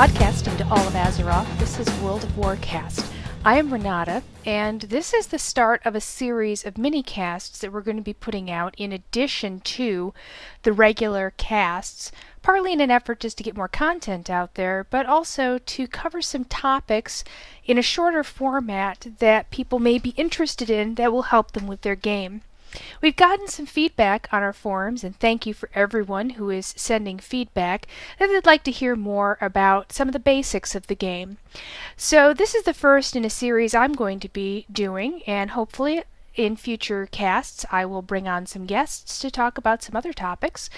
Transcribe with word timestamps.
Podcasting 0.00 0.56
to 0.56 0.64
all 0.70 0.78
of 0.78 0.94
Azeroth, 0.94 1.58
this 1.58 1.78
is 1.78 2.00
World 2.00 2.24
of 2.24 2.30
Warcast. 2.30 3.12
I 3.44 3.58
am 3.58 3.70
Renata, 3.70 4.22
and 4.46 4.80
this 4.80 5.12
is 5.12 5.26
the 5.26 5.38
start 5.38 5.82
of 5.84 5.94
a 5.94 6.00
series 6.00 6.64
of 6.64 6.78
mini 6.78 7.02
casts 7.02 7.58
that 7.58 7.70
we're 7.70 7.82
going 7.82 7.98
to 7.98 8.02
be 8.02 8.14
putting 8.14 8.50
out 8.50 8.74
in 8.78 8.94
addition 8.94 9.60
to 9.60 10.14
the 10.62 10.72
regular 10.72 11.34
casts, 11.36 12.12
partly 12.40 12.72
in 12.72 12.80
an 12.80 12.90
effort 12.90 13.20
just 13.20 13.36
to 13.36 13.44
get 13.44 13.58
more 13.58 13.68
content 13.68 14.30
out 14.30 14.54
there, 14.54 14.86
but 14.88 15.04
also 15.04 15.58
to 15.58 15.86
cover 15.86 16.22
some 16.22 16.46
topics 16.46 17.22
in 17.66 17.76
a 17.76 17.82
shorter 17.82 18.24
format 18.24 19.06
that 19.18 19.50
people 19.50 19.78
may 19.78 19.98
be 19.98 20.14
interested 20.16 20.70
in 20.70 20.94
that 20.94 21.12
will 21.12 21.24
help 21.24 21.50
them 21.50 21.66
with 21.66 21.82
their 21.82 21.94
game. 21.94 22.40
We've 23.00 23.16
gotten 23.16 23.48
some 23.48 23.66
feedback 23.66 24.28
on 24.32 24.42
our 24.42 24.52
forums, 24.52 25.02
and 25.02 25.18
thank 25.18 25.46
you 25.46 25.54
for 25.54 25.70
everyone 25.74 26.30
who 26.30 26.50
is 26.50 26.74
sending 26.76 27.18
feedback 27.18 27.86
that 28.18 28.28
they'd 28.28 28.46
like 28.46 28.64
to 28.64 28.70
hear 28.70 28.94
more 28.96 29.38
about 29.40 29.92
some 29.92 30.08
of 30.08 30.12
the 30.12 30.18
basics 30.18 30.74
of 30.74 30.86
the 30.86 30.94
game. 30.94 31.38
So, 31.96 32.32
this 32.32 32.54
is 32.54 32.64
the 32.64 32.74
first 32.74 33.16
in 33.16 33.24
a 33.24 33.30
series 33.30 33.74
I'm 33.74 33.92
going 33.92 34.20
to 34.20 34.28
be 34.28 34.66
doing, 34.70 35.22
and 35.26 35.50
hopefully 35.50 36.02
in 36.34 36.56
future 36.56 37.06
casts 37.06 37.66
I 37.70 37.84
will 37.86 38.02
bring 38.02 38.28
on 38.28 38.46
some 38.46 38.66
guests 38.66 39.18
to 39.18 39.30
talk 39.30 39.58
about 39.58 39.82
some 39.82 39.96
other 39.96 40.12
topics. 40.12 40.70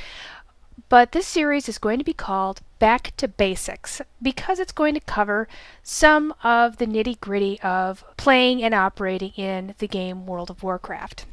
But 0.88 1.12
this 1.12 1.26
series 1.26 1.68
is 1.68 1.78
going 1.78 1.98
to 1.98 2.04
be 2.04 2.14
called 2.14 2.60
Back 2.78 3.14
to 3.18 3.28
Basics 3.28 4.00
because 4.20 4.58
it's 4.58 4.72
going 4.72 4.94
to 4.94 5.00
cover 5.00 5.46
some 5.82 6.34
of 6.42 6.78
the 6.78 6.86
nitty 6.86 7.20
gritty 7.20 7.60
of 7.60 8.04
playing 8.16 8.62
and 8.62 8.74
operating 8.74 9.32
in 9.32 9.74
the 9.78 9.88
game 9.88 10.26
World 10.26 10.50
of 10.50 10.62
Warcraft. 10.62 11.26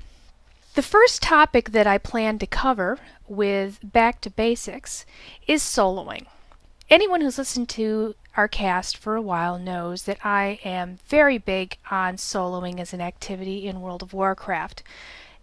The 0.80 0.84
first 0.84 1.22
topic 1.22 1.72
that 1.72 1.88
I 1.88 1.98
plan 1.98 2.40
to 2.40 2.48
cover 2.48 3.00
with 3.28 3.80
Back 3.84 4.22
to 4.22 4.30
Basics 4.30 5.06
is 5.46 5.62
soloing. 5.62 6.26
Anyone 6.90 7.20
who's 7.20 7.38
listened 7.38 7.68
to 7.72 8.16
our 8.38 8.48
cast 8.48 8.96
for 8.96 9.18
a 9.18 9.22
while 9.22 9.60
knows 9.60 10.04
that 10.04 10.26
I 10.26 10.58
am 10.64 11.00
very 11.06 11.38
big 11.38 11.76
on 11.92 12.16
soloing 12.16 12.80
as 12.80 12.94
an 12.94 13.02
activity 13.02 13.68
in 13.68 13.82
World 13.82 14.02
of 14.02 14.14
Warcraft. 14.14 14.82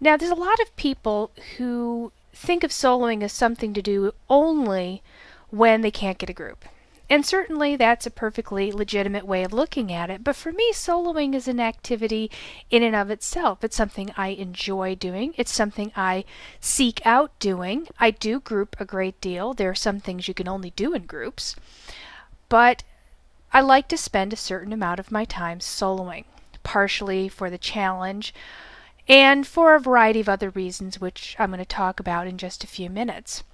Now, 0.00 0.16
there's 0.16 0.30
a 0.30 0.34
lot 0.34 0.58
of 0.60 0.74
people 0.76 1.32
who 1.58 2.12
think 2.32 2.64
of 2.64 2.70
soloing 2.70 3.22
as 3.22 3.30
something 3.30 3.74
to 3.74 3.82
do 3.82 4.12
only 4.30 5.02
when 5.50 5.82
they 5.82 5.90
can't 5.90 6.16
get 6.16 6.30
a 6.30 6.32
group. 6.32 6.64
And 7.08 7.24
certainly 7.24 7.76
that's 7.76 8.06
a 8.06 8.10
perfectly 8.10 8.72
legitimate 8.72 9.24
way 9.24 9.44
of 9.44 9.52
looking 9.52 9.92
at 9.92 10.10
it. 10.10 10.24
But 10.24 10.34
for 10.34 10.50
me, 10.50 10.72
soloing 10.72 11.34
is 11.34 11.46
an 11.46 11.60
activity 11.60 12.30
in 12.68 12.82
and 12.82 12.96
of 12.96 13.10
itself. 13.10 13.62
It's 13.62 13.76
something 13.76 14.10
I 14.16 14.28
enjoy 14.28 14.96
doing, 14.96 15.32
it's 15.36 15.52
something 15.52 15.92
I 15.94 16.24
seek 16.60 17.00
out 17.06 17.38
doing. 17.38 17.86
I 18.00 18.10
do 18.10 18.40
group 18.40 18.74
a 18.80 18.84
great 18.84 19.20
deal. 19.20 19.54
There 19.54 19.70
are 19.70 19.74
some 19.74 20.00
things 20.00 20.26
you 20.26 20.34
can 20.34 20.48
only 20.48 20.70
do 20.70 20.94
in 20.94 21.06
groups. 21.06 21.54
But 22.48 22.82
I 23.52 23.60
like 23.60 23.88
to 23.88 23.96
spend 23.96 24.32
a 24.32 24.36
certain 24.36 24.72
amount 24.72 24.98
of 24.98 25.12
my 25.12 25.24
time 25.24 25.60
soloing, 25.60 26.24
partially 26.64 27.28
for 27.28 27.50
the 27.50 27.58
challenge 27.58 28.34
and 29.08 29.46
for 29.46 29.74
a 29.74 29.80
variety 29.80 30.20
of 30.20 30.28
other 30.28 30.50
reasons, 30.50 31.00
which 31.00 31.36
I'm 31.38 31.50
going 31.50 31.58
to 31.58 31.64
talk 31.64 32.00
about 32.00 32.26
in 32.26 32.38
just 32.38 32.64
a 32.64 32.68
few 32.68 32.90
minutes. 32.90 33.44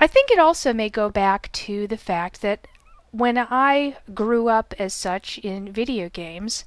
I 0.00 0.06
think 0.06 0.30
it 0.30 0.38
also 0.38 0.72
may 0.72 0.88
go 0.88 1.08
back 1.08 1.50
to 1.52 1.86
the 1.86 1.96
fact 1.96 2.42
that 2.42 2.66
when 3.12 3.38
I 3.38 3.96
grew 4.12 4.48
up 4.48 4.74
as 4.76 4.92
such 4.92 5.38
in 5.38 5.72
video 5.72 6.08
games, 6.08 6.64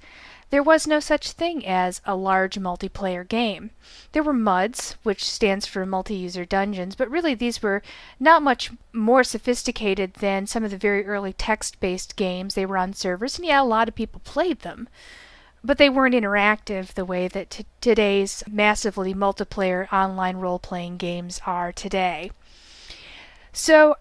there 0.50 0.64
was 0.64 0.88
no 0.88 1.02
such 1.02 1.34
thing 1.34 1.66
as 1.68 2.00
a 2.06 2.16
large 2.16 2.58
multiplayer 2.58 3.28
game. 3.28 3.72
There 4.14 4.24
were 4.24 4.32
MUDs, 4.32 4.96
which 5.04 5.26
stands 5.26 5.66
for 5.66 5.86
multi 5.86 6.16
user 6.16 6.46
dungeons, 6.46 6.96
but 6.96 7.12
really 7.12 7.34
these 7.34 7.62
were 7.62 7.84
not 8.18 8.42
much 8.42 8.72
more 8.94 9.26
sophisticated 9.26 10.14
than 10.16 10.48
some 10.48 10.64
of 10.64 10.72
the 10.72 10.78
very 10.78 11.06
early 11.06 11.34
text 11.34 11.82
based 11.82 12.16
games. 12.16 12.56
They 12.56 12.66
were 12.66 12.78
on 12.78 12.94
servers, 12.94 13.38
and 13.38 13.46
yeah, 13.46 13.62
a 13.62 13.64
lot 13.64 13.90
of 13.90 13.96
people 13.96 14.22
played 14.24 14.62
them. 14.62 14.88
But 15.66 15.78
they 15.80 15.90
weren't 15.90 16.16
interactive 16.16 16.94
the 16.94 17.04
way 17.04 17.28
that 17.28 17.50
t- 17.50 17.66
today's 17.82 18.42
massively 18.50 19.14
multiplayer 19.14 19.92
online 19.92 20.38
role 20.38 20.60
playing 20.60 20.96
games 20.96 21.42
are 21.46 21.74
today. 21.74 22.32
So, 23.60 23.96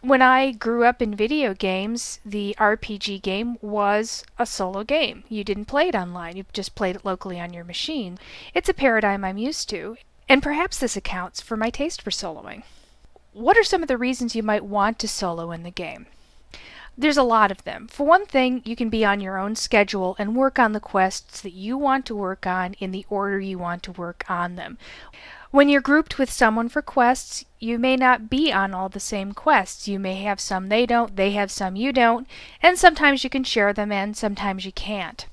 when 0.00 0.22
I 0.22 0.52
grew 0.52 0.84
up 0.84 1.02
in 1.02 1.16
video 1.16 1.54
games, 1.54 2.20
the 2.24 2.54
RPG 2.56 3.20
game 3.20 3.58
was 3.60 4.24
a 4.38 4.46
solo 4.46 4.84
game. 4.84 5.24
You 5.28 5.42
didn't 5.42 5.64
play 5.64 5.88
it 5.88 5.96
online, 5.96 6.36
you 6.36 6.44
just 6.52 6.76
played 6.76 6.94
it 6.94 7.04
locally 7.04 7.40
on 7.40 7.52
your 7.52 7.64
machine. 7.64 8.16
It's 8.54 8.68
a 8.68 8.72
paradigm 8.72 9.24
I'm 9.24 9.38
used 9.38 9.68
to, 9.70 9.96
and 10.28 10.40
perhaps 10.40 10.78
this 10.78 10.96
accounts 10.96 11.40
for 11.40 11.56
my 11.56 11.70
taste 11.70 12.00
for 12.00 12.12
soloing. 12.12 12.62
What 13.32 13.58
are 13.58 13.64
some 13.64 13.82
of 13.82 13.88
the 13.88 13.98
reasons 13.98 14.36
you 14.36 14.44
might 14.44 14.64
want 14.64 15.00
to 15.00 15.08
solo 15.08 15.50
in 15.50 15.64
the 15.64 15.72
game? 15.72 16.06
There's 16.96 17.16
a 17.16 17.24
lot 17.24 17.50
of 17.50 17.64
them. 17.64 17.88
For 17.88 18.06
one 18.06 18.24
thing, 18.24 18.62
you 18.64 18.76
can 18.76 18.88
be 18.88 19.04
on 19.04 19.20
your 19.20 19.36
own 19.36 19.56
schedule 19.56 20.14
and 20.16 20.36
work 20.36 20.60
on 20.60 20.74
the 20.74 20.80
quests 20.80 21.40
that 21.40 21.54
you 21.54 21.76
want 21.76 22.06
to 22.06 22.14
work 22.14 22.46
on 22.46 22.74
in 22.74 22.92
the 22.92 23.04
order 23.10 23.40
you 23.40 23.58
want 23.58 23.82
to 23.84 23.92
work 23.92 24.24
on 24.28 24.54
them. 24.54 24.78
When 25.52 25.68
you're 25.68 25.80
grouped 25.80 26.16
with 26.16 26.30
someone 26.30 26.68
for 26.68 26.80
quests, 26.80 27.44
you 27.58 27.76
may 27.76 27.96
not 27.96 28.30
be 28.30 28.52
on 28.52 28.72
all 28.72 28.88
the 28.88 29.00
same 29.00 29.32
quests. 29.32 29.88
You 29.88 29.98
may 29.98 30.14
have 30.22 30.38
some 30.38 30.68
they 30.68 30.86
don't, 30.86 31.16
they 31.16 31.32
have 31.32 31.50
some 31.50 31.74
you 31.74 31.92
don't, 31.92 32.28
and 32.62 32.78
sometimes 32.78 33.24
you 33.24 33.30
can 33.30 33.42
share 33.42 33.72
them 33.72 33.90
and 33.90 34.16
sometimes 34.16 34.64
you 34.64 34.70
can't. 34.70 35.26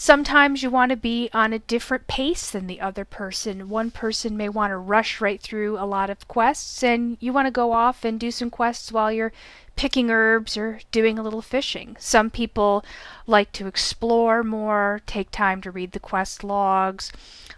Sometimes 0.00 0.62
you 0.62 0.70
want 0.70 0.90
to 0.90 0.96
be 0.96 1.28
on 1.34 1.52
a 1.52 1.58
different 1.58 2.06
pace 2.06 2.52
than 2.52 2.68
the 2.68 2.80
other 2.80 3.04
person. 3.04 3.68
One 3.68 3.90
person 3.90 4.36
may 4.36 4.48
want 4.48 4.70
to 4.70 4.76
rush 4.76 5.20
right 5.20 5.42
through 5.42 5.76
a 5.76 5.84
lot 5.84 6.08
of 6.08 6.28
quests, 6.28 6.84
and 6.84 7.16
you 7.18 7.32
want 7.32 7.46
to 7.48 7.50
go 7.50 7.72
off 7.72 8.04
and 8.04 8.18
do 8.18 8.30
some 8.30 8.48
quests 8.48 8.92
while 8.92 9.10
you're 9.10 9.32
picking 9.74 10.08
herbs 10.08 10.56
or 10.56 10.78
doing 10.92 11.18
a 11.18 11.22
little 11.22 11.42
fishing. 11.42 11.96
Some 11.98 12.30
people 12.30 12.84
like 13.26 13.50
to 13.54 13.66
explore 13.66 14.44
more, 14.44 15.00
take 15.04 15.32
time 15.32 15.60
to 15.62 15.70
read 15.72 15.90
the 15.90 15.98
quest 15.98 16.44
logs, 16.44 17.10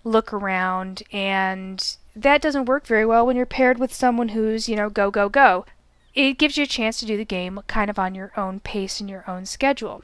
look 0.02 0.32
around, 0.32 1.02
and 1.12 1.94
that 2.16 2.40
doesn't 2.40 2.64
work 2.64 2.86
very 2.86 3.04
well 3.04 3.26
when 3.26 3.36
you're 3.36 3.44
paired 3.44 3.78
with 3.78 3.92
someone 3.92 4.30
who's, 4.30 4.66
you 4.66 4.76
know, 4.76 4.88
go, 4.88 5.10
go, 5.10 5.28
go. 5.28 5.66
It 6.14 6.38
gives 6.38 6.56
you 6.56 6.64
a 6.64 6.66
chance 6.66 6.98
to 7.00 7.06
do 7.06 7.18
the 7.18 7.24
game 7.26 7.60
kind 7.66 7.90
of 7.90 7.98
on 7.98 8.14
your 8.14 8.32
own 8.34 8.60
pace 8.60 8.98
and 8.98 9.10
your 9.10 9.24
own 9.28 9.44
schedule. 9.44 10.02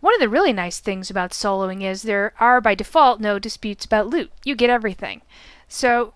One 0.00 0.14
of 0.14 0.20
the 0.20 0.28
really 0.28 0.52
nice 0.52 0.78
things 0.78 1.10
about 1.10 1.32
soloing 1.32 1.82
is 1.82 2.02
there 2.02 2.32
are 2.38 2.60
by 2.60 2.74
default 2.74 3.20
no 3.20 3.38
disputes 3.38 3.84
about 3.84 4.06
loot. 4.06 4.30
You 4.44 4.54
get 4.54 4.70
everything. 4.70 5.22
So 5.68 6.14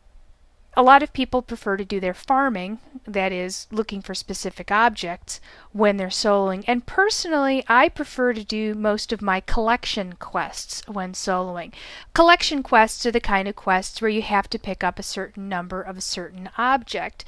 a 0.74 0.82
lot 0.82 1.02
of 1.02 1.12
people 1.12 1.42
prefer 1.42 1.76
to 1.76 1.84
do 1.84 2.00
their 2.00 2.14
farming, 2.14 2.78
that 3.06 3.30
is, 3.30 3.66
looking 3.70 4.00
for 4.00 4.14
specific 4.14 4.70
objects, 4.70 5.38
when 5.72 5.98
they're 5.98 6.08
soloing. 6.08 6.64
And 6.66 6.86
personally, 6.86 7.62
I 7.68 7.90
prefer 7.90 8.32
to 8.32 8.42
do 8.42 8.74
most 8.74 9.12
of 9.12 9.20
my 9.20 9.40
collection 9.40 10.14
quests 10.14 10.82
when 10.88 11.12
soloing. 11.12 11.74
Collection 12.14 12.62
quests 12.62 13.04
are 13.04 13.10
the 13.10 13.20
kind 13.20 13.48
of 13.48 13.56
quests 13.56 14.00
where 14.00 14.08
you 14.08 14.22
have 14.22 14.48
to 14.48 14.58
pick 14.58 14.82
up 14.82 14.98
a 14.98 15.02
certain 15.02 15.46
number 15.46 15.82
of 15.82 15.98
a 15.98 16.02
certain 16.02 16.48
object. 16.56 17.26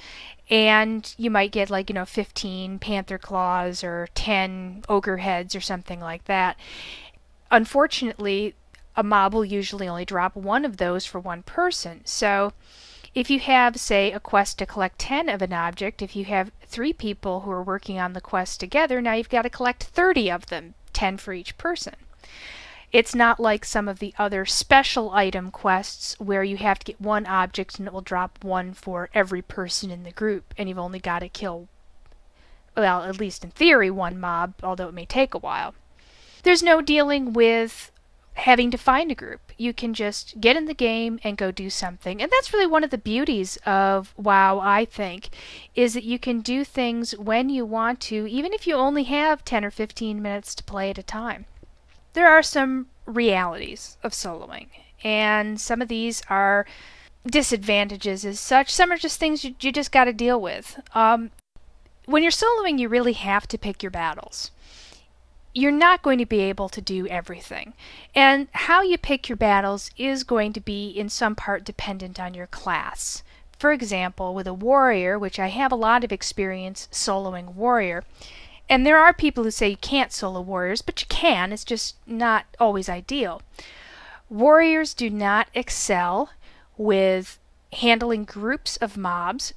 And 0.50 1.15
you 1.16 1.31
might 1.31 1.53
get, 1.53 1.71
like, 1.71 1.88
you 1.88 1.94
know, 1.94 2.05
15 2.05 2.78
panther 2.78 3.19
claws 3.19 3.82
or 3.82 4.09
10 4.15 4.84
ogre 4.88 5.19
heads 5.19 5.55
or 5.55 5.60
something 5.60 6.00
like 6.00 6.25
that. 6.25 6.56
Unfortunately, 7.50 8.55
a 8.97 9.03
mob 9.03 9.34
will 9.34 9.44
usually 9.44 9.88
only 9.88 10.05
drop 10.05 10.37
one 10.37 10.65
of 10.65 10.77
those 10.77 11.06
for 11.06 11.19
one 11.19 11.43
person. 11.43 12.03
So, 12.05 12.53
if 13.15 13.31
you 13.31 13.38
have, 13.41 13.77
say, 13.77 14.12
a 14.12 14.21
quest 14.21 14.59
to 14.59 14.66
collect 14.66 14.99
10 14.99 15.28
of 15.28 15.41
an 15.41 15.53
object, 15.53 16.03
if 16.03 16.16
you 16.16 16.25
have 16.27 16.50
three 16.66 16.93
people 16.93 17.41
who 17.41 17.50
are 17.50 17.62
working 17.62 17.99
on 17.99 18.12
the 18.12 18.21
quest 18.21 18.61
together, 18.61 19.00
now 19.00 19.12
you've 19.14 19.29
got 19.29 19.43
to 19.43 19.50
collect 19.50 19.85
30 19.85 20.31
of 20.31 20.47
them, 20.47 20.75
10 20.93 21.19
for 21.19 21.32
each 21.32 21.56
person. 21.56 21.94
It's 22.94 23.12
not 23.12 23.41
like 23.41 23.64
some 23.64 23.88
of 23.88 23.99
the 23.99 24.14
other 24.19 24.46
special 24.46 25.11
item 25.11 25.50
quests 25.50 26.14
where 26.20 26.44
you 26.44 26.58
have 26.58 26.79
to 26.79 26.85
get 26.85 27.00
one 27.00 27.26
object 27.26 27.76
and 27.76 27.88
it 27.88 27.93
will 27.93 28.02
drop 28.02 28.44
one 28.44 28.73
for 28.73 29.11
every 29.12 29.43
person 29.43 29.91
in 29.91 30.05
the 30.05 30.12
group, 30.12 30.55
and 30.56 30.69
you've 30.69 30.79
only 30.79 31.00
got 31.00 31.19
to 31.19 31.29
kill, 31.29 31.67
well, 32.76 33.02
at 33.02 33.19
least 33.19 33.43
in 33.43 33.50
theory, 33.50 33.91
one 33.91 34.20
mob, 34.20 34.55
although 34.62 34.87
it 34.87 34.94
may 34.94 35.06
take 35.06 35.35
a 35.35 35.38
while. 35.38 35.75
There's 36.44 36.62
no 36.62 36.81
dealing 36.81 37.32
with 37.32 37.91
having 38.35 38.70
to 38.70 38.79
find 38.79 39.11
a 39.11 39.17
group. 39.17 39.40
You 39.58 39.73
can 39.73 39.93
just 39.93 40.40
get 40.40 40.56
in 40.56 40.67
the 40.67 40.73
game 40.73 41.19
and 41.25 41.37
go 41.37 41.50
do 41.50 41.70
something. 41.70 42.23
And 42.23 42.31
that's 42.31 42.52
really 42.52 42.69
one 42.69 42.85
of 42.85 42.90
the 42.90 42.99
beauties 42.99 43.58
of 43.67 44.14
WoW, 44.17 44.61
I 44.61 44.85
think, 44.85 45.31
is 45.75 45.94
that 45.94 46.05
you 46.05 46.20
can 46.20 46.43
do 46.43 46.62
things 46.62 47.11
when 47.19 47.49
you 47.49 47.67
want 47.67 47.99
to, 48.02 48.29
even 48.29 48.52
if 48.52 48.69
you 48.69 48.76
only 48.76 49.02
have 49.02 49.44
10 49.44 49.64
or 49.64 49.73
15 49.73 50.23
minutes 50.23 50.55
to 50.55 50.62
play 50.62 50.90
at 50.90 50.99
a 50.99 51.02
time. 51.02 51.47
There 52.14 52.28
are 52.28 52.43
some 52.43 52.87
realities 53.06 53.96
of 54.02 54.12
soloing, 54.12 54.69
and 55.02 55.61
some 55.61 55.82
of 55.82 55.88
these 55.88 56.22
are 56.28 56.66
disadvantages 57.26 58.25
as 58.25 58.40
such. 58.40 58.70
Some 58.70 58.90
are 58.90 58.96
just 58.96 59.20
things 59.20 59.44
you, 59.44 59.55
you 59.61 59.70
just 59.70 59.93
got 59.93 60.05
to 60.05 60.12
deal 60.12 60.40
with. 60.40 60.81
Um, 60.94 61.31
when 62.06 62.22
you're 62.22 62.32
soloing, 62.32 62.78
you 62.78 62.88
really 62.88 63.14
have 63.14 63.46
to 63.49 63.58
pick 63.58 63.82
your 63.82 63.90
battles 63.90 64.50
you're 65.55 65.70
not 65.70 66.02
going 66.02 66.19
to 66.19 66.26
be 66.26 66.40
able 66.40 66.69
to 66.69 66.81
do 66.81 67.06
everything. 67.06 67.75
And 68.14 68.49
how 68.52 68.82
you 68.82 68.99
pick 68.99 69.28
your 69.28 69.37
battles 69.37 69.90
is 69.96 70.25
going 70.25 70.52
to 70.55 70.61
be 70.61 70.88
in 70.88 71.08
some 71.08 71.37
part 71.37 71.64
dependent 71.64 72.19
on 72.19 72.34
your 72.34 72.49
class. 72.49 73.22
for 73.56 73.70
example, 73.72 74.34
with 74.34 74.49
a 74.49 74.52
warrior, 74.52 75.16
which 75.16 75.38
I 75.38 75.46
have 75.46 75.70
a 75.70 75.76
lot 75.76 76.02
of 76.02 76.11
experience 76.11 76.88
soloing 76.90 77.55
warrior, 77.55 78.02
and 78.69 78.87
there 78.87 78.99
are 78.99 79.12
people 79.12 79.44
who 79.44 79.50
say 79.50 79.69
you 79.69 79.76
can't 79.76 80.12
solo 80.12 80.40
warriors, 80.40 80.82
but 80.82 81.00
you 81.00 81.06
can, 81.08 81.52
it's 81.52 81.64
just 81.64 81.96
not 82.06 82.46
always 82.58 82.88
ideal. 82.88 83.43
Warriors 84.31 84.94
do 84.94 85.11
not 85.11 85.49
excel 85.55 86.31
with 86.76 87.38
handling 87.75 88.25
groups 88.25 88.76
of 88.78 88.96
mobs. 88.96 89.52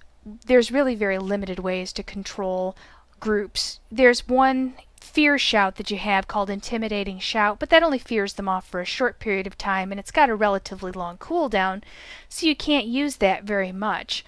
There's 0.45 0.71
really 0.71 0.95
very 0.95 1.17
limited 1.17 1.59
ways 1.59 1.93
to 1.93 2.03
control 2.03 2.75
groups. 3.19 3.79
There's 3.91 4.27
one 4.27 4.75
fear 4.99 5.37
shout 5.37 5.77
that 5.77 5.89
you 5.89 5.97
have 5.97 6.27
called 6.27 6.49
intimidating 6.49 7.17
shout, 7.17 7.59
but 7.59 7.69
that 7.69 7.83
only 7.83 7.97
fears 7.97 8.33
them 8.33 8.49
off 8.49 8.67
for 8.67 8.81
a 8.81 8.85
short 8.85 9.19
period 9.19 9.47
of 9.47 9.57
time 9.57 9.91
and 9.91 9.99
it's 9.99 10.11
got 10.11 10.29
a 10.29 10.35
relatively 10.35 10.91
long 10.91 11.17
cooldown, 11.17 11.81
so 12.27 12.45
you 12.45 12.55
can't 12.55 12.85
use 12.85 13.15
that 13.17 13.43
very 13.43 13.71
much. 13.71 14.25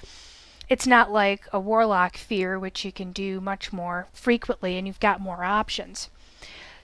It's 0.70 0.86
not 0.86 1.12
like 1.12 1.48
a 1.52 1.60
warlock 1.60 2.16
fear, 2.16 2.60
which 2.60 2.86
you 2.86 2.92
can 2.92 3.12
do 3.12 3.42
much 3.42 3.74
more 3.74 4.08
frequently 4.14 4.78
and 4.78 4.86
you've 4.86 5.00
got 5.00 5.20
more 5.20 5.44
options. 5.44 6.10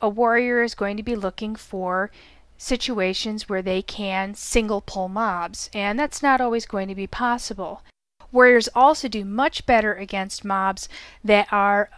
A 0.02 0.10
warrior 0.10 0.64
is 0.64 0.74
going 0.74 0.98
to 0.98 1.04
be 1.04 1.16
looking 1.16 1.56
for 1.56 2.10
situations 2.58 3.48
where 3.48 3.62
they 3.62 3.84
can 3.84 4.34
single 4.34 4.82
pull 4.82 5.08
mobs, 5.08 5.70
and 5.74 6.00
that's 6.00 6.24
not 6.24 6.42
always 6.42 6.66
going 6.66 6.88
to 6.88 6.96
be 6.96 7.06
possible. 7.06 7.84
Warriors 8.32 8.70
also 8.74 9.08
do 9.08 9.24
much 9.24 9.66
better 9.66 9.94
against 9.94 10.44
mobs 10.44 10.90
that 11.24 11.48
are 11.52 11.90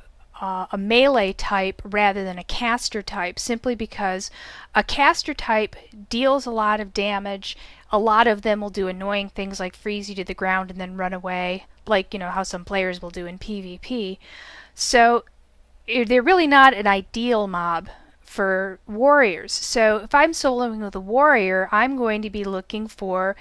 uh, 0.41 0.67
a 0.71 0.77
melee 0.77 1.33
type 1.33 1.81
rather 1.83 2.23
than 2.23 2.37
a 2.37 2.43
caster 2.43 3.01
type 3.01 3.39
simply 3.39 3.75
because 3.75 4.29
a 4.75 4.83
caster 4.83 5.33
type 5.33 5.75
deals 6.09 6.45
a 6.45 6.51
lot 6.51 6.79
of 6.79 6.93
damage. 6.93 7.57
A 7.91 7.97
lot 7.97 8.27
of 8.27 8.41
them 8.41 8.61
will 8.61 8.69
do 8.69 8.87
annoying 8.87 9.29
things 9.29 9.59
like 9.59 9.75
freeze 9.75 10.09
you 10.09 10.15
to 10.15 10.23
the 10.23 10.33
ground 10.33 10.69
and 10.69 10.79
then 10.79 10.97
run 10.97 11.13
away, 11.13 11.65
like 11.87 12.13
you 12.13 12.19
know 12.19 12.29
how 12.29 12.43
some 12.43 12.65
players 12.65 13.01
will 13.01 13.09
do 13.09 13.25
in 13.25 13.37
PvP. 13.37 14.17
So 14.75 15.23
they're 15.87 16.21
really 16.21 16.47
not 16.47 16.73
an 16.73 16.87
ideal 16.87 17.47
mob 17.47 17.89
for 18.21 18.79
warriors. 18.87 19.53
So 19.53 19.97
if 19.97 20.13
I'm 20.13 20.31
soloing 20.31 20.83
with 20.83 20.95
a 20.95 20.99
warrior, 20.99 21.69
I'm 21.71 21.97
going 21.97 22.21
to 22.21 22.29
be 22.29 22.43
looking 22.43 22.87
for 22.87 23.35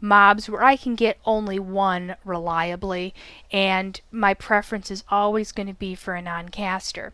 mobs 0.00 0.50
where 0.50 0.64
I 0.64 0.76
can 0.76 0.96
get 0.96 1.18
only 1.24 1.58
one 1.58 2.16
reliably, 2.24 3.14
and 3.52 4.00
my 4.10 4.34
preference 4.34 4.90
is 4.90 5.04
always 5.08 5.52
going 5.52 5.68
to 5.68 5.74
be 5.74 5.94
for 5.94 6.14
a 6.14 6.22
non-caster. 6.22 7.12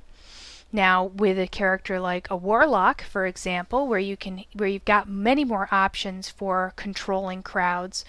Now, 0.73 1.05
with 1.05 1.39
a 1.39 1.47
character 1.47 2.01
like 2.01 2.29
a 2.31 2.37
warlock, 2.37 3.03
for 3.03 3.27
example, 3.27 3.87
where 3.87 3.99
you 3.99 4.17
can 4.17 4.45
where 4.53 4.69
you've 4.69 4.85
got 4.85 5.09
many 5.09 5.45
more 5.45 5.69
options 5.71 6.29
for 6.29 6.73
controlling 6.77 7.43
crowds, 7.43 8.05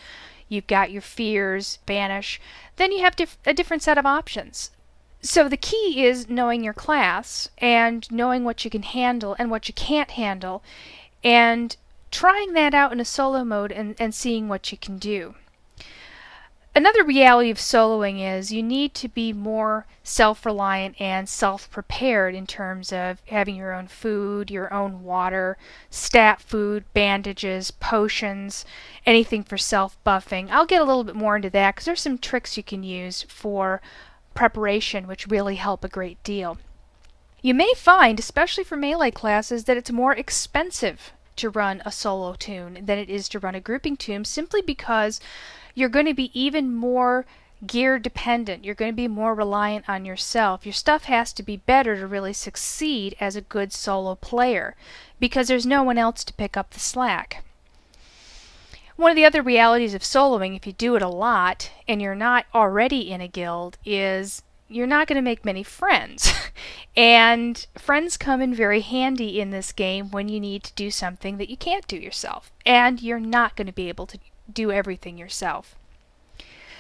you've 0.50 0.68
got 0.68 0.92
your 0.92 1.02
fears, 1.02 1.80
banish, 1.86 2.42
then 2.76 2.92
you 2.92 3.02
have 3.02 3.16
dif- 3.16 3.38
a 3.46 3.54
different 3.54 3.84
set 3.84 3.98
of 3.98 4.06
options. 4.06 4.72
So 5.22 5.48
the 5.48 5.58
key 5.58 6.06
is 6.06 6.30
knowing 6.30 6.64
your 6.64 6.74
class 6.74 7.50
and 7.58 8.10
knowing 8.12 8.44
what 8.44 8.64
you 8.66 8.72
can 8.72 8.84
handle 8.84 9.36
and 9.38 9.52
what 9.52 9.68
you 9.68 9.74
can't 9.74 10.12
handle 10.12 10.64
and 11.24 11.76
trying 12.12 12.54
that 12.54 12.74
out 12.74 12.92
in 12.92 13.00
a 13.00 13.06
solo 13.06 13.44
mode 13.44 13.72
and, 13.72 13.96
and 14.00 14.16
seeing 14.16 14.48
what 14.48 14.72
you 14.72 14.78
can 14.78 14.98
do. 14.98 15.36
Another 16.76 17.04
reality 17.04 17.50
of 17.50 17.58
soloing 17.58 18.22
is 18.22 18.54
you 18.54 18.62
need 18.62 18.94
to 18.94 19.08
be 19.08 19.34
more 19.34 19.88
self 20.04 20.46
reliant 20.46 21.00
and 21.02 21.28
self 21.28 21.70
prepared 21.72 22.36
in 22.36 22.46
terms 22.46 22.94
of 22.94 23.22
having 23.26 23.56
your 23.56 23.74
own 23.74 23.88
food, 23.88 24.52
your 24.52 24.72
own 24.72 25.04
water, 25.04 25.58
stat 25.90 26.42
food, 26.42 26.86
bandages, 26.94 27.72
potions, 27.72 28.66
anything 29.06 29.44
for 29.44 29.58
self 29.58 29.98
buffing. 30.06 30.50
I'll 30.52 30.68
get 30.68 30.82
a 30.82 30.86
little 30.86 31.04
bit 31.04 31.16
more 31.16 31.36
into 31.36 31.50
that 31.50 31.76
because 31.76 31.86
there's 31.86 32.02
some 32.02 32.20
tricks 32.20 32.56
you 32.56 32.64
can 32.64 32.84
use 32.84 33.24
for 33.24 33.82
preparation 34.36 35.08
which 35.08 35.28
really 35.28 35.56
help 35.56 35.84
a 35.84 35.90
great 35.90 36.22
deal. 36.24 36.60
You 37.42 37.56
may 37.56 37.74
find, 37.76 38.20
especially 38.20 38.64
for 38.64 38.76
melee 38.76 39.12
classes, 39.12 39.64
that 39.64 39.78
it's 39.78 39.92
more 39.92 40.14
expensive 40.14 41.14
to 41.38 41.50
run 41.50 41.82
a 41.86 41.92
solo 41.92 42.36
toon 42.36 42.86
than 42.86 43.00
it 43.00 43.10
is 43.10 43.28
to 43.30 43.40
run 43.40 43.56
a 43.56 43.62
grouping 43.62 43.96
toon 43.96 44.26
simply 44.26 44.62
because 44.62 45.20
you're 45.76 45.90
going 45.90 46.06
to 46.06 46.14
be 46.14 46.32
even 46.40 46.74
more 46.74 47.26
gear 47.66 48.00
dependent. 48.00 48.64
You're 48.64 48.76
going 48.76 48.92
to 48.92 48.96
be 48.96 49.08
more 49.08 49.36
reliant 49.36 49.90
on 49.90 50.06
yourself. 50.06 50.66
Your 50.66 50.74
stuff 50.74 51.06
has 51.06 51.34
to 51.34 51.44
be 51.44 51.58
better 51.58 51.98
to 51.98 52.08
really 52.08 52.34
succeed 52.34 53.16
as 53.20 53.36
a 53.36 53.42
good 53.42 53.74
solo 53.74 54.16
player 54.16 54.76
because 55.20 55.48
there's 55.48 55.66
no 55.66 55.84
one 55.84 55.98
else 55.98 56.24
to 56.24 56.34
pick 56.34 56.56
up 56.56 56.72
the 56.72 56.80
slack. 56.80 57.44
One 58.96 59.12
of 59.12 59.16
the 59.16 59.26
other 59.26 59.42
realities 59.42 59.94
of 59.94 60.02
soloing, 60.02 60.56
if 60.56 60.68
you 60.68 60.74
do 60.74 60.96
it 60.96 61.02
a 61.02 61.08
lot 61.08 61.72
and 61.88 62.02
you're 62.02 62.16
not 62.16 62.46
already 62.54 63.10
in 63.12 63.22
a 63.22 63.28
guild, 63.30 63.78
is 63.86 64.42
you're 64.68 64.88
not 64.88 65.08
going 65.08 65.16
to 65.16 65.22
make 65.22 65.46
many 65.46 65.64
friends. 65.64 66.32
and 66.96 67.66
friends 67.78 68.18
come 68.18 68.42
in 68.42 68.54
very 68.54 68.82
handy 68.82 69.40
in 69.40 69.50
this 69.50 69.72
game 69.72 70.12
when 70.12 70.30
you 70.30 70.40
need 70.40 70.64
to 70.64 70.74
do 70.74 70.92
something 70.92 71.38
that 71.38 71.50
you 71.50 71.58
can't 71.58 71.88
do 71.88 71.98
yourself. 71.98 72.52
And 72.66 73.02
you're 73.02 73.20
not 73.20 73.56
going 73.56 73.68
to 73.68 73.74
be 73.74 73.90
able 73.90 74.06
to 74.08 74.20
do 74.54 74.72
everything 74.72 75.18
yourself. 75.18 75.76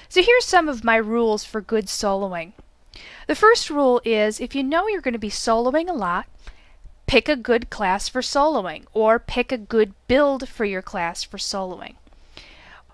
So 0.08 0.22
here's 0.24 0.46
some 0.46 0.68
of 0.68 0.84
my 0.84 0.96
rules 0.96 1.44
for 1.44 1.62
good 1.62 1.86
soloing. 1.86 2.54
The 3.28 3.36
first 3.36 3.70
rule 3.70 4.02
is 4.04 4.40
if 4.40 4.56
you 4.56 4.64
know 4.64 4.88
you're 4.88 5.02
going 5.02 5.14
to 5.14 5.20
be 5.20 5.30
soloing 5.30 5.90
a 5.90 5.94
lot, 5.94 6.28
pick 7.06 7.30
a 7.30 7.36
good 7.36 7.70
class 7.70 8.10
for 8.10 8.22
soloing 8.22 8.86
or 8.94 9.20
pick 9.20 9.52
a 9.52 9.58
good 9.58 9.94
build 10.08 10.50
for 10.50 10.66
your 10.66 10.82
class 10.82 11.24
for 11.24 11.38
soloing 11.38 11.96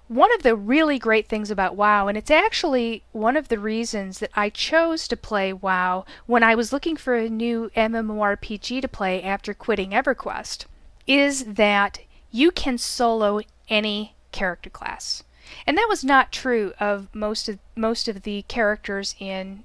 one 0.07 0.31
of 0.33 0.43
the 0.43 0.55
really 0.55 0.99
great 0.99 1.27
things 1.27 1.49
about 1.49 1.75
WoW, 1.75 2.07
and 2.07 2.17
it's 2.17 2.29
actually 2.29 3.03
one 3.11 3.35
of 3.35 3.47
the 3.47 3.57
reasons 3.57 4.19
that 4.19 4.29
I 4.35 4.49
chose 4.49 5.07
to 5.07 5.17
play 5.17 5.51
WoW 5.51 6.05
when 6.27 6.43
I 6.43 6.53
was 6.53 6.71
looking 6.71 6.95
for 6.95 7.15
a 7.15 7.29
new 7.29 7.71
MMORPG 7.75 8.81
to 8.81 8.87
play 8.87 9.23
after 9.23 9.53
quitting 9.53 9.91
EverQuest, 9.91 10.65
is 11.07 11.45
that 11.45 11.99
you 12.31 12.51
can 12.51 12.77
solo 12.77 13.41
any 13.67 14.14
character 14.35 14.69
class. 14.69 15.23
And 15.65 15.77
that 15.77 15.87
was 15.87 16.03
not 16.03 16.31
true 16.31 16.73
of 16.79 17.07
most 17.15 17.47
of 17.47 17.59
most 17.75 18.07
of 18.07 18.23
the 18.23 18.43
characters 18.47 19.15
in 19.17 19.63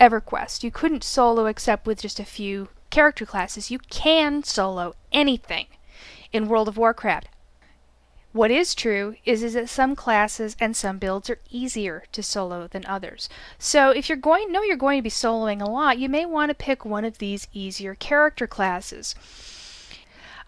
EverQuest. 0.00 0.64
You 0.64 0.70
couldn't 0.70 1.04
solo 1.04 1.44
except 1.46 1.86
with 1.86 2.00
just 2.00 2.18
a 2.18 2.24
few 2.24 2.68
character 2.88 3.26
classes. 3.26 3.70
You 3.70 3.78
can 3.78 4.42
solo 4.42 4.94
anything 5.12 5.66
in 6.32 6.48
World 6.48 6.68
of 6.68 6.78
Warcraft. 6.78 7.28
What 8.32 8.52
is 8.52 8.76
true 8.76 9.16
is, 9.24 9.42
is 9.42 9.54
that 9.54 9.68
some 9.68 9.96
classes 9.96 10.56
and 10.60 10.76
some 10.76 10.98
builds 10.98 11.28
are 11.28 11.40
easier 11.50 12.04
to 12.12 12.22
solo 12.22 12.68
than 12.68 12.86
others. 12.86 13.28
So 13.58 13.90
if 13.90 14.08
you're 14.08 14.16
going 14.16 14.52
know 14.52 14.62
you're 14.62 14.76
going 14.76 14.98
to 14.98 15.02
be 15.02 15.10
soloing 15.10 15.60
a 15.60 15.68
lot, 15.68 15.98
you 15.98 16.08
may 16.08 16.24
want 16.24 16.50
to 16.50 16.54
pick 16.54 16.84
one 16.84 17.04
of 17.04 17.18
these 17.18 17.48
easier 17.52 17.96
character 17.96 18.46
classes. 18.46 19.16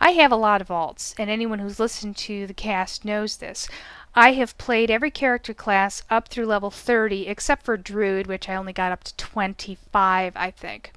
I 0.05 0.11
have 0.15 0.33
a 0.33 0.37
lot 0.37 0.61
of 0.61 0.67
alts, 0.67 1.15
and 1.17 1.31
anyone 1.31 1.61
who's 1.61 1.79
listened 1.79 2.17
to 2.17 2.45
the 2.49 2.53
cast 2.53 3.05
knows 3.05 3.37
this. 3.37 3.69
I 4.17 4.33
have 4.33 4.59
played 4.59 4.91
every 4.91 5.13
character 5.13 5.55
class 5.55 6.03
up 6.11 6.27
through 6.27 6.47
level 6.47 6.73
30 6.73 7.29
except 7.29 7.63
for 7.65 7.77
Druid, 7.77 8.27
which 8.27 8.49
I 8.49 8.57
only 8.57 8.73
got 8.73 8.91
up 8.91 9.05
to 9.05 9.17
25, 9.17 10.33
I 10.35 10.51
think. 10.51 10.93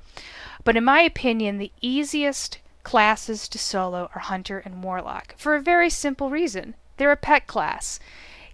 But 0.64 0.76
in 0.76 0.84
my 0.84 1.02
opinion, 1.02 1.60
the 1.60 1.72
easiest 1.82 2.58
classes 2.82 3.48
to 3.50 3.60
solo 3.60 4.10
are 4.16 4.22
Hunter 4.22 4.58
and 4.66 4.82
Warlock 4.82 5.36
for 5.38 5.56
a 5.56 5.62
very 5.62 5.92
simple 5.92 6.32
reason. 6.32 6.74
They're 6.98 7.12
a 7.12 7.16
pet 7.16 7.46
class. 7.46 8.00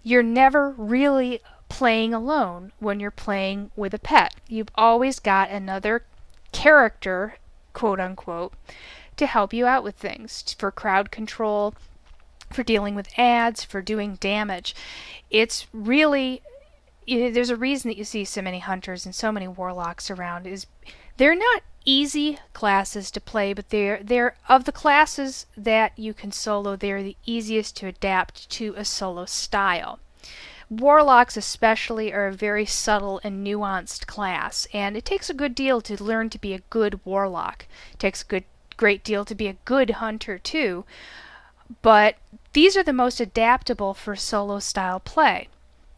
You're 0.03 0.21
never 0.21 0.71
really 0.71 1.39
playing 1.69 2.13
alone 2.13 2.73
when 2.79 2.99
you're 2.99 3.09
playing 3.09 3.71
with 3.77 3.93
a 3.93 3.99
pet. 3.99 4.35
You've 4.49 4.71
always 4.75 5.19
got 5.19 5.49
another 5.49 6.03
character, 6.51 7.35
quote 7.71 8.01
unquote, 8.01 8.51
to 9.17 9.25
help 9.25 9.53
you 9.53 9.65
out 9.65 9.83
with 9.83 9.95
things 9.95 10.55
for 10.57 10.71
crowd 10.71 11.11
control, 11.11 11.73
for 12.51 12.63
dealing 12.63 12.95
with 12.95 13.17
adds, 13.17 13.63
for 13.63 13.81
doing 13.81 14.15
damage. 14.15 14.75
It's 15.29 15.67
really 15.73 16.41
there's 17.07 17.49
a 17.49 17.55
reason 17.55 17.89
that 17.89 17.97
you 17.97 18.03
see 18.03 18.23
so 18.23 18.41
many 18.41 18.59
hunters 18.59 19.05
and 19.05 19.13
so 19.13 19.31
many 19.31 19.47
warlocks 19.47 20.11
around 20.11 20.45
is 20.45 20.67
they're 21.17 21.35
not 21.35 21.63
easy 21.83 22.37
classes 22.53 23.09
to 23.11 23.19
play, 23.19 23.53
but 23.53 23.69
they're 23.69 24.01
they're 24.03 24.35
of 24.47 24.65
the 24.65 24.71
classes 24.71 25.45
that 25.57 25.97
you 25.97 26.13
can 26.13 26.31
solo, 26.31 26.75
they're 26.75 27.03
the 27.03 27.17
easiest 27.25 27.75
to 27.77 27.87
adapt 27.87 28.49
to 28.51 28.73
a 28.77 28.85
solo 28.85 29.25
style. 29.25 29.99
Warlocks 30.69 31.35
especially 31.35 32.13
are 32.13 32.27
a 32.27 32.33
very 32.33 32.65
subtle 32.65 33.19
and 33.25 33.45
nuanced 33.45 34.07
class, 34.07 34.67
and 34.73 34.95
it 34.95 35.03
takes 35.03 35.29
a 35.29 35.33
good 35.33 35.53
deal 35.53 35.81
to 35.81 36.01
learn 36.01 36.29
to 36.29 36.39
be 36.39 36.53
a 36.53 36.61
good 36.69 37.03
warlock. 37.03 37.65
It 37.91 37.99
takes 37.99 38.21
a 38.21 38.25
good 38.25 38.45
great 38.81 39.03
deal 39.03 39.23
to 39.23 39.35
be 39.35 39.47
a 39.47 39.57
good 39.63 39.91
hunter 40.01 40.39
too. 40.39 40.83
But 41.83 42.15
these 42.53 42.75
are 42.75 42.81
the 42.81 42.91
most 42.91 43.19
adaptable 43.19 43.93
for 43.93 44.15
solo 44.15 44.57
style 44.57 44.99
play. 44.99 45.49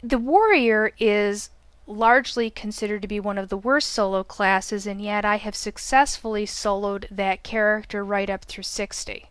The 0.02 0.18
warrior 0.18 0.92
is 0.98 1.48
largely 1.86 2.50
considered 2.50 3.00
to 3.00 3.08
be 3.08 3.18
one 3.18 3.38
of 3.38 3.48
the 3.48 3.56
worst 3.56 3.88
solo 3.90 4.22
classes, 4.22 4.86
and 4.86 5.00
yet 5.00 5.24
I 5.24 5.36
have 5.36 5.56
successfully 5.56 6.44
soloed 6.44 7.06
that 7.10 7.42
character 7.42 8.04
right 8.04 8.28
up 8.28 8.44
through 8.44 8.64
60. 8.64 9.30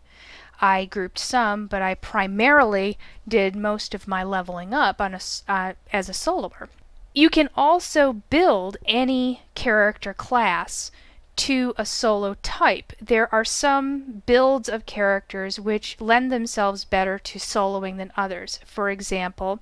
I 0.60 0.84
grouped 0.86 1.20
some, 1.20 1.68
but 1.68 1.80
I 1.80 1.94
primarily 1.94 2.98
did 3.28 3.54
most 3.54 3.94
of 3.94 4.08
my 4.08 4.24
leveling 4.24 4.74
up 4.74 5.00
on 5.00 5.14
a, 5.14 5.20
uh, 5.46 5.74
as 5.92 6.08
a 6.08 6.12
soloer. 6.12 6.70
You 7.14 7.30
can 7.30 7.48
also 7.54 8.14
build 8.30 8.78
any 8.84 9.42
character 9.54 10.12
class 10.12 10.90
to 11.36 11.74
a 11.76 11.84
solo 11.84 12.34
type. 12.42 12.92
There 13.00 13.32
are 13.34 13.44
some 13.44 14.22
builds 14.26 14.68
of 14.68 14.86
characters 14.86 15.58
which 15.58 16.00
lend 16.00 16.30
themselves 16.30 16.84
better 16.84 17.18
to 17.18 17.38
soloing 17.38 17.96
than 17.96 18.12
others. 18.16 18.60
For 18.64 18.90
example, 18.90 19.60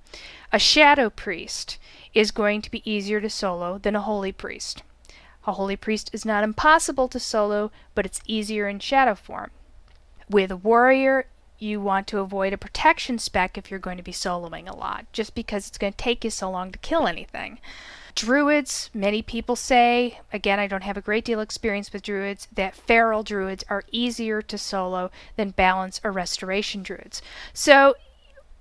a 0.52 0.58
Shadow 0.58 1.10
Priest 1.10 1.78
is 2.14 2.30
going 2.30 2.62
to 2.62 2.70
be 2.70 2.88
easier 2.90 3.20
to 3.20 3.30
solo 3.30 3.78
than 3.78 3.96
a 3.96 4.02
Holy 4.02 4.32
Priest. 4.32 4.82
A 5.46 5.52
Holy 5.52 5.76
Priest 5.76 6.10
is 6.12 6.24
not 6.24 6.44
impossible 6.44 7.08
to 7.08 7.18
solo, 7.18 7.72
but 7.94 8.06
it's 8.06 8.20
easier 8.26 8.68
in 8.68 8.78
Shadow 8.78 9.14
form. 9.14 9.50
With 10.28 10.50
a 10.50 10.56
Warrior, 10.56 11.26
you 11.58 11.80
want 11.80 12.06
to 12.08 12.18
avoid 12.18 12.52
a 12.52 12.58
protection 12.58 13.18
spec 13.18 13.56
if 13.56 13.70
you're 13.70 13.80
going 13.80 13.96
to 13.96 14.02
be 14.02 14.12
soloing 14.12 14.68
a 14.68 14.76
lot, 14.76 15.06
just 15.12 15.34
because 15.34 15.68
it's 15.68 15.78
going 15.78 15.92
to 15.92 15.96
take 15.96 16.24
you 16.24 16.30
so 16.30 16.50
long 16.50 16.72
to 16.72 16.78
kill 16.78 17.06
anything. 17.06 17.58
Druids, 18.14 18.90
many 18.92 19.22
people 19.22 19.56
say, 19.56 20.20
again, 20.32 20.60
I 20.60 20.66
don't 20.66 20.82
have 20.82 20.96
a 20.96 21.02
great 21.02 21.24
deal 21.24 21.40
of 21.40 21.44
experience 21.44 21.92
with 21.92 22.02
druids, 22.02 22.46
that 22.52 22.74
feral 22.74 23.22
druids 23.22 23.64
are 23.68 23.84
easier 23.90 24.42
to 24.42 24.58
solo 24.58 25.10
than 25.36 25.50
balance 25.50 26.00
or 26.04 26.12
restoration 26.12 26.82
druids. 26.82 27.22
So 27.52 27.94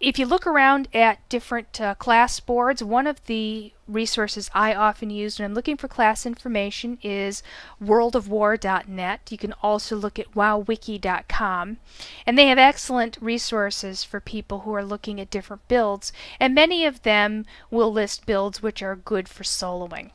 if 0.02 0.18
you 0.18 0.26
look 0.26 0.48
around 0.48 0.88
at 0.96 1.30
different 1.30 1.80
uh, 1.80 1.94
class 1.96 2.40
boards, 2.40 2.84
one 2.84 3.06
of 3.06 3.24
the 3.26 3.72
resources 3.88 4.50
I 4.52 4.74
often 4.74 5.12
use 5.12 5.38
when 5.38 5.46
I'm 5.46 5.54
looking 5.54 5.78
for 5.78 5.88
class 5.88 6.26
information 6.26 6.98
is 7.04 7.44
worldofwar.net. 7.84 9.32
You 9.32 9.38
can 9.38 9.54
also 9.62 9.96
look 9.96 10.18
at 10.18 10.32
wowwiki.com. 10.34 11.78
And 12.26 12.38
they 12.38 12.48
have 12.48 12.58
excellent 12.58 13.18
resources 13.22 14.04
for 14.04 14.20
people 14.20 14.62
who 14.62 14.74
are 14.74 14.84
looking 14.84 15.22
at 15.22 15.30
different 15.30 15.68
builds, 15.68 16.12
and 16.40 16.56
many 16.56 16.84
of 16.84 17.04
them 17.04 17.46
will 17.70 17.94
list 17.94 18.26
builds 18.26 18.64
which 18.64 18.82
are 18.82 18.96
good 18.96 19.30
for 19.30 19.44
soloing. 19.44 20.10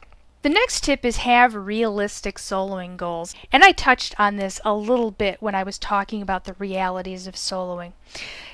The 0.47 0.51
next 0.51 0.85
tip 0.85 1.05
is 1.05 1.17
have 1.17 1.57
realistic 1.57 2.37
soloing 2.37 2.97
goals. 2.97 3.35
And 3.51 3.65
I 3.65 3.73
touched 3.73 4.15
on 4.17 4.37
this 4.37 4.61
a 4.65 4.75
little 4.77 5.11
bit 5.11 5.43
when 5.43 5.57
I 5.57 5.65
was 5.65 5.77
talking 5.77 6.23
about 6.23 6.45
the 6.45 6.55
realities 6.61 7.27
of 7.27 7.35
soloing. 7.35 7.95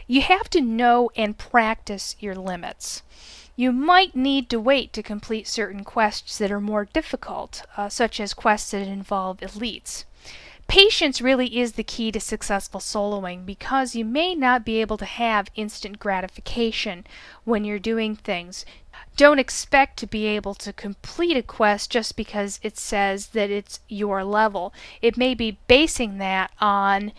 You 0.06 0.22
have 0.22 0.48
to 0.48 0.62
know 0.62 1.10
and 1.16 1.36
practice 1.36 2.16
your 2.18 2.34
limits. 2.34 3.02
You 3.56 3.72
might 3.72 4.16
need 4.16 4.48
to 4.48 4.58
wait 4.58 4.94
to 4.94 5.02
complete 5.02 5.46
certain 5.46 5.84
quests 5.84 6.38
that 6.38 6.50
are 6.50 6.62
more 6.62 6.86
difficult, 6.86 7.62
uh, 7.76 7.90
such 7.90 8.20
as 8.20 8.32
quests 8.32 8.70
that 8.70 8.88
involve 8.88 9.40
elites. 9.40 10.04
Patience 10.68 11.20
really 11.20 11.58
is 11.58 11.72
the 11.72 11.84
key 11.84 12.10
to 12.12 12.20
successful 12.20 12.80
soloing 12.80 13.44
because 13.44 13.94
you 13.94 14.06
may 14.06 14.34
not 14.34 14.64
be 14.64 14.80
able 14.80 14.96
to 14.96 15.04
have 15.04 15.50
instant 15.56 15.98
gratification 15.98 17.04
when 17.44 17.64
you're 17.64 17.78
doing 17.78 18.16
things. 18.16 18.64
Don't 19.16 19.38
expect 19.38 19.98
to 19.98 20.06
be 20.06 20.26
able 20.26 20.54
to 20.54 20.72
complete 20.72 21.36
a 21.36 21.42
quest 21.42 21.90
just 21.90 22.16
because 22.16 22.58
it 22.62 22.78
says 22.78 23.28
that 23.28 23.50
it's 23.50 23.80
your 23.88 24.24
level. 24.24 24.72
It 25.00 25.16
may 25.16 25.34
be 25.34 25.58
basing 25.66 26.18
that 26.18 26.50
on 26.60 27.12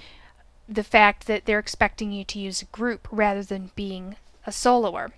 the 0.68 0.84
fact 0.84 1.28
that 1.28 1.46
they're 1.46 1.60
expecting 1.60 2.12
you 2.12 2.24
to 2.26 2.40
use 2.40 2.62
a 2.62 2.66
group 2.66 3.08
rather 3.12 3.44
than 3.44 3.72
being 3.76 4.16
a 4.48 4.50
soloer. 4.50 5.12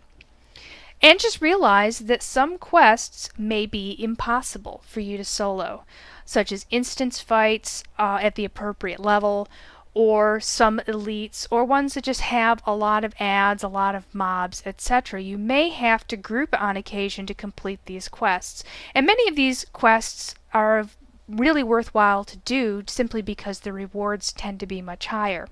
And 1.01 1.19
just 1.19 1.41
realize 1.41 1.99
that 1.99 2.23
some 2.23 2.57
quests 2.57 3.29
may 3.37 3.65
be 3.65 3.95
impossible 4.01 4.81
for 4.87 5.01
you 5.01 5.17
to 5.17 5.25
solo, 5.25 5.83
such 6.25 6.51
as 6.51 6.65
instance 6.71 7.21
fights 7.21 7.83
uh, 7.99 8.19
at 8.21 8.35
the 8.35 8.45
appropriate 8.45 8.99
level, 8.99 9.47
or 9.95 10.39
some 10.41 10.79
elites, 10.87 11.47
or 11.49 11.63
ones 11.63 11.93
that 11.93 12.03
just 12.03 12.21
have 12.21 12.61
a 12.67 12.75
lot 12.75 13.03
of 13.03 13.15
adds, 13.17 13.63
a 13.63 13.67
lot 13.67 13.95
of 13.95 14.13
mobs, 14.13 14.61
etc. 14.65 15.21
You 15.21 15.37
may 15.37 15.69
have 15.69 16.05
to 16.09 16.17
group 16.17 16.53
on 16.61 16.77
occasion 16.77 17.25
to 17.25 17.33
complete 17.33 17.79
these 17.85 18.09
quests. 18.09 18.63
And 18.93 19.07
many 19.07 19.27
of 19.27 19.35
these 19.35 19.65
quests 19.71 20.35
are 20.53 20.87
really 21.27 21.63
worthwhile 21.63 22.23
to 22.25 22.37
do 22.37 22.83
simply 22.87 23.21
because 23.21 23.61
the 23.61 23.73
rewards 23.73 24.31
tend 24.33 24.59
to 24.59 24.67
be 24.67 24.81
much 24.81 25.07
higher. 25.07 25.47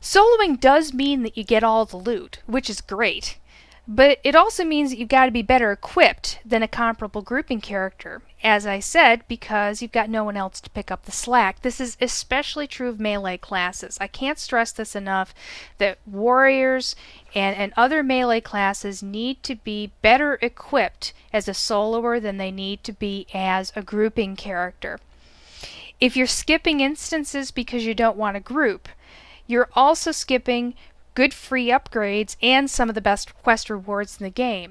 Soloing 0.00 0.60
does 0.60 0.92
mean 0.92 1.22
that 1.22 1.36
you 1.36 1.44
get 1.44 1.64
all 1.64 1.84
the 1.86 1.96
loot, 1.96 2.40
which 2.46 2.68
is 2.68 2.80
great. 2.80 3.38
But 3.88 4.20
it 4.22 4.36
also 4.36 4.64
means 4.64 4.90
that 4.90 4.98
you've 4.98 5.08
got 5.08 5.26
to 5.26 5.32
be 5.32 5.42
better 5.42 5.72
equipped 5.72 6.38
than 6.44 6.62
a 6.62 6.68
comparable 6.68 7.20
grouping 7.20 7.60
character. 7.60 8.22
As 8.42 8.64
I 8.64 8.78
said, 8.78 9.26
because 9.26 9.82
you've 9.82 9.90
got 9.90 10.08
no 10.08 10.22
one 10.22 10.36
else 10.36 10.60
to 10.60 10.70
pick 10.70 10.92
up 10.92 11.04
the 11.04 11.10
slack. 11.10 11.62
This 11.62 11.80
is 11.80 11.96
especially 12.00 12.68
true 12.68 12.88
of 12.88 13.00
melee 13.00 13.38
classes. 13.38 13.98
I 14.00 14.06
can't 14.06 14.38
stress 14.38 14.70
this 14.70 14.94
enough 14.94 15.34
that 15.78 15.98
warriors 16.06 16.94
and, 17.34 17.56
and 17.56 17.72
other 17.76 18.04
melee 18.04 18.40
classes 18.40 19.02
need 19.02 19.42
to 19.42 19.56
be 19.56 19.90
better 20.00 20.38
equipped 20.40 21.12
as 21.32 21.48
a 21.48 21.52
soloer 21.52 22.22
than 22.22 22.36
they 22.36 22.52
need 22.52 22.84
to 22.84 22.92
be 22.92 23.26
as 23.34 23.72
a 23.74 23.82
grouping 23.82 24.36
character. 24.36 25.00
If 26.00 26.16
you're 26.16 26.26
skipping 26.28 26.80
instances 26.80 27.50
because 27.50 27.84
you 27.84 27.94
don't 27.94 28.16
want 28.16 28.36
to 28.36 28.40
group, 28.40 28.88
you're 29.48 29.68
also 29.74 30.12
skipping 30.12 30.74
good 31.14 31.34
free 31.34 31.68
upgrades, 31.68 32.36
and 32.42 32.70
some 32.70 32.88
of 32.88 32.94
the 32.94 33.00
best 33.00 33.34
quest 33.34 33.68
rewards 33.68 34.18
in 34.18 34.24
the 34.24 34.30
game. 34.30 34.70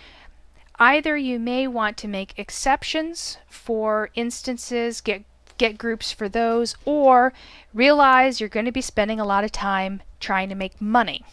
Either 0.79 1.15
you 1.15 1.39
may 1.39 1.67
want 1.67 1.97
to 1.97 2.07
make 2.07 2.37
exceptions 2.37 3.37
for 3.47 4.09
instances, 4.15 5.01
get 5.01 5.23
get 5.57 5.77
groups 5.77 6.11
for 6.11 6.27
those, 6.27 6.75
or 6.85 7.33
realize 7.71 8.39
you're 8.39 8.49
going 8.49 8.65
to 8.65 8.71
be 8.71 8.81
spending 8.81 9.19
a 9.19 9.25
lot 9.25 9.43
of 9.43 9.51
time 9.51 10.01
trying 10.19 10.49
to 10.49 10.55
make 10.55 10.81
money. 10.81 11.23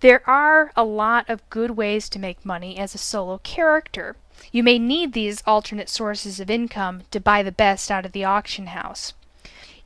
There 0.00 0.22
are 0.26 0.72
a 0.76 0.84
lot 0.84 1.28
of 1.28 1.48
good 1.50 1.72
ways 1.72 2.08
to 2.10 2.18
make 2.18 2.46
money 2.46 2.78
as 2.78 2.94
a 2.94 2.98
solo 2.98 3.38
character. 3.38 4.16
You 4.50 4.62
may 4.62 4.78
need 4.78 5.12
these 5.12 5.42
alternate 5.46 5.88
sources 5.90 6.40
of 6.40 6.48
income 6.48 7.02
to 7.10 7.20
buy 7.20 7.42
the 7.42 7.52
best 7.52 7.90
out 7.90 8.06
of 8.06 8.12
the 8.12 8.24
auction 8.24 8.68
house. 8.68 9.12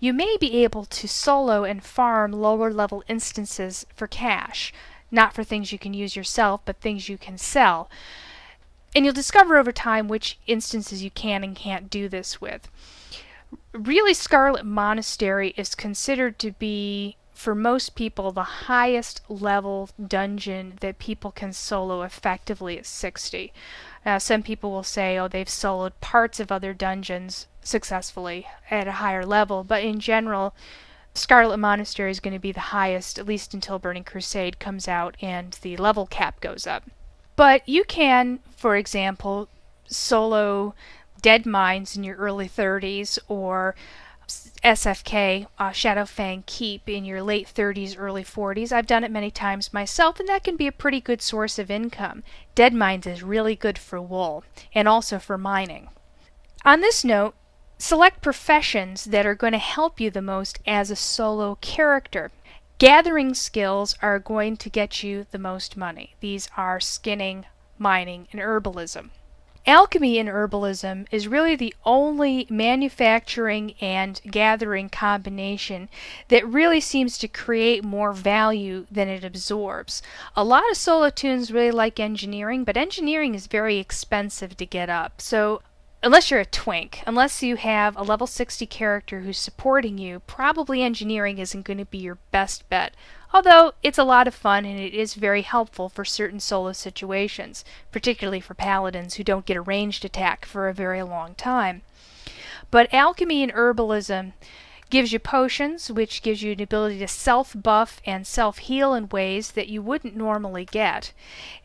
You 0.03 0.13
may 0.13 0.37
be 0.41 0.65
able 0.65 0.85
to 0.87 1.07
solo 1.07 1.63
and 1.63 1.81
farm 1.81 2.33
lower 2.33 2.73
level 2.73 3.05
instances 3.07 3.87
for 3.95 4.09
cash, 4.09 4.75
not 5.13 5.33
for 5.33 5.45
things 5.45 5.71
you 5.71 5.79
can 5.79 5.95
use 5.95 6.17
yourself, 6.17 6.63
but 6.65 6.81
things 6.81 7.09
you 7.09 7.17
can 7.17 7.39
sell. 7.39 7.89
And 8.97 9.05
you'll 9.05 9.15
discover 9.15 9.57
over 9.57 9.71
time 9.71 10.09
which 10.09 10.41
instances 10.49 11.05
you 11.05 11.13
can 11.13 11.45
and 11.45 11.55
can't 11.55 11.89
do 11.89 12.09
this 12.09 12.41
with. 12.41 12.69
Really, 13.73 14.13
Scarlet 14.13 14.67
Monastery 14.67 15.55
is 15.57 15.77
considered 15.77 16.37
to 16.41 16.51
be, 16.51 17.17
for 17.33 17.55
most 17.55 17.95
people, 17.95 18.33
the 18.33 18.67
highest 18.67 19.21
level 19.29 19.89
dungeon 20.05 20.79
that 20.81 20.99
people 20.99 21.31
can 21.31 21.53
solo 21.53 22.03
effectively 22.03 22.77
at 22.77 22.87
60. 22.87 23.53
Now, 24.05 24.19
some 24.19 24.43
people 24.43 24.73
will 24.73 24.83
say, 24.83 25.17
oh, 25.17 25.29
they've 25.29 25.47
soloed 25.47 25.93
parts 26.01 26.41
of 26.41 26.51
other 26.51 26.75
dungeons 26.75 27.47
successfully 27.63 28.47
at 28.71 28.89
a 28.89 28.93
higher 28.93 29.25
level, 29.25 29.65
but 29.65 29.83
in 29.83 30.01
general, 30.01 30.55
Scarlet 31.15 31.59
Monastery 31.59 32.11
is 32.11 32.21
going 32.21 32.33
to 32.33 32.41
be 32.41 32.53
the 32.53 32.61
highest, 32.61 33.19
at 33.19 33.27
least 33.27 33.53
until 33.53 33.79
Burning 33.79 34.05
Crusade 34.05 34.59
comes 34.59 34.89
out 34.89 35.17
and 35.21 35.53
the 35.63 35.77
level 35.77 36.07
cap 36.07 36.41
goes 36.41 36.67
up. 36.67 36.85
But 37.37 37.69
you 37.69 37.85
can, 37.85 38.41
for 38.57 38.77
example, 38.77 39.49
solo 39.87 40.75
Dead 41.21 41.47
Mines 41.47 41.97
in 41.97 42.05
your 42.05 42.17
early 42.17 42.49
30s 42.49 43.19
or 43.29 43.75
SFK, 44.65 45.47
uh, 45.59 45.71
Shadowfang 45.71 46.47
Keep, 46.47 46.89
in 46.89 47.05
your 47.05 47.23
late 47.23 47.51
30s, 47.53 47.97
early 47.99 48.25
40s. 48.25 48.73
I've 48.73 48.87
done 48.87 49.05
it 49.05 49.11
many 49.11 49.31
times 49.31 49.75
myself, 49.75 50.21
and 50.21 50.29
that 50.29 50.45
can 50.45 50.57
be 50.57 50.67
a 50.67 50.73
pretty 50.73 51.01
good 51.01 51.21
source 51.21 51.59
of 51.59 51.71
income. 51.71 52.23
Dead 52.55 52.73
Mines 52.73 53.07
is 53.07 53.23
really 53.23 53.57
good 53.57 53.79
for 53.79 54.01
wool 54.01 54.45
and 54.75 54.89
also 54.89 55.19
for 55.19 55.37
mining. 55.37 55.89
On 56.65 56.81
this 56.81 57.05
note, 57.05 57.35
Select 57.85 58.23
professions 58.23 59.07
that 59.07 59.27
are 59.27 59.35
going 59.35 59.55
to 59.55 59.59
help 59.59 59.99
you 59.99 60.09
the 60.09 60.23
most 60.23 60.61
as 60.69 60.89
a 60.89 60.95
solo 60.95 61.57
character. 61.61 62.31
Gathering 62.79 63.35
skills 63.35 63.97
are 64.01 64.21
going 64.21 64.57
to 64.59 64.71
get 64.71 65.03
you 65.03 65.27
the 65.33 65.39
most 65.39 65.77
money. 65.77 66.15
These 66.21 66.49
are 66.57 66.79
skinning, 66.79 67.45
mining, 67.79 68.29
and 68.31 68.41
herbalism. 68.41 69.11
Alchemy 69.67 70.17
and 70.21 70.29
herbalism 70.29 71.09
is 71.11 71.27
really 71.27 71.57
the 71.57 71.75
only 71.85 72.47
manufacturing 72.49 73.75
and 73.81 74.21
gathering 74.31 74.89
combination 74.89 75.89
that 76.29 76.47
really 76.47 76.81
seems 76.81 77.19
to 77.19 77.27
create 77.27 77.83
more 77.83 78.13
value 78.13 78.87
than 78.93 79.09
it 79.09 79.25
absorbs. 79.25 80.03
A 80.37 80.45
lot 80.45 80.63
of 80.71 80.77
solo 80.77 81.11
toons 81.11 81.51
really 81.51 81.73
like 81.73 81.99
engineering, 81.99 82.63
but 82.63 82.77
engineering 82.77 83.35
is 83.35 83.49
very 83.49 83.79
expensive 83.79 84.57
to 84.59 84.67
get 84.67 84.89
up. 84.89 85.21
So 85.21 85.63
unless 86.03 86.31
you're 86.31 86.41
a 86.41 86.45
twink, 86.45 87.03
unless 87.07 87.43
you 87.43 87.57
have 87.57 87.97
a 87.97 88.03
level 88.03 88.27
60 88.27 88.67
character 88.67 89.21
who's 89.21 89.39
supporting 89.39 89.99
you, 89.99 90.21
probably 90.21 90.83
engineering 90.83 91.39
isn't 91.39 91.65
going 91.65 91.79
to 91.79 91.85
be 91.85 91.99
your 91.99 92.19
best 92.31 92.69
bet. 92.69 92.95
Although 93.33 93.73
it's 93.83 93.99
a 93.99 94.05
lot 94.05 94.27
of 94.27 94.35
fun 94.35 94.65
and 94.65 94.79
it 94.79 94.95
is 94.95 95.15
very 95.15 95.43
helpful 95.43 95.89
for 95.89 96.05
certain 96.05 96.41
solo 96.41 96.73
situations, 96.73 97.65
particularly 97.91 98.41
for 98.41 98.55
paladins 98.55 99.15
who 99.15 99.25
don't 99.25 99.47
get 99.47 99.57
a 99.57 99.63
ranged 99.63 100.05
attack 100.05 100.45
for 100.45 100.69
a 100.69 100.75
very 100.75 101.03
long 101.03 101.35
time. 101.35 101.83
But 102.71 102.93
alchemy 102.93 103.43
and 103.43 103.53
herbalism 103.53 104.33
gives 104.91 105.13
you 105.13 105.19
potions, 105.19 105.91
which 105.91 106.23
gives 106.23 106.43
you 106.43 106.53
an 106.53 106.61
ability 106.61 106.99
to 106.99 107.09
self 107.09 107.55
buff 107.61 108.01
and 108.05 108.27
self 108.27 108.59
heal 108.59 108.93
in 108.93 109.09
ways 109.09 109.53
that 109.53 109.69
you 109.69 109.81
wouldn't 109.81 110.17
normally 110.17 110.67
get. 110.67 111.13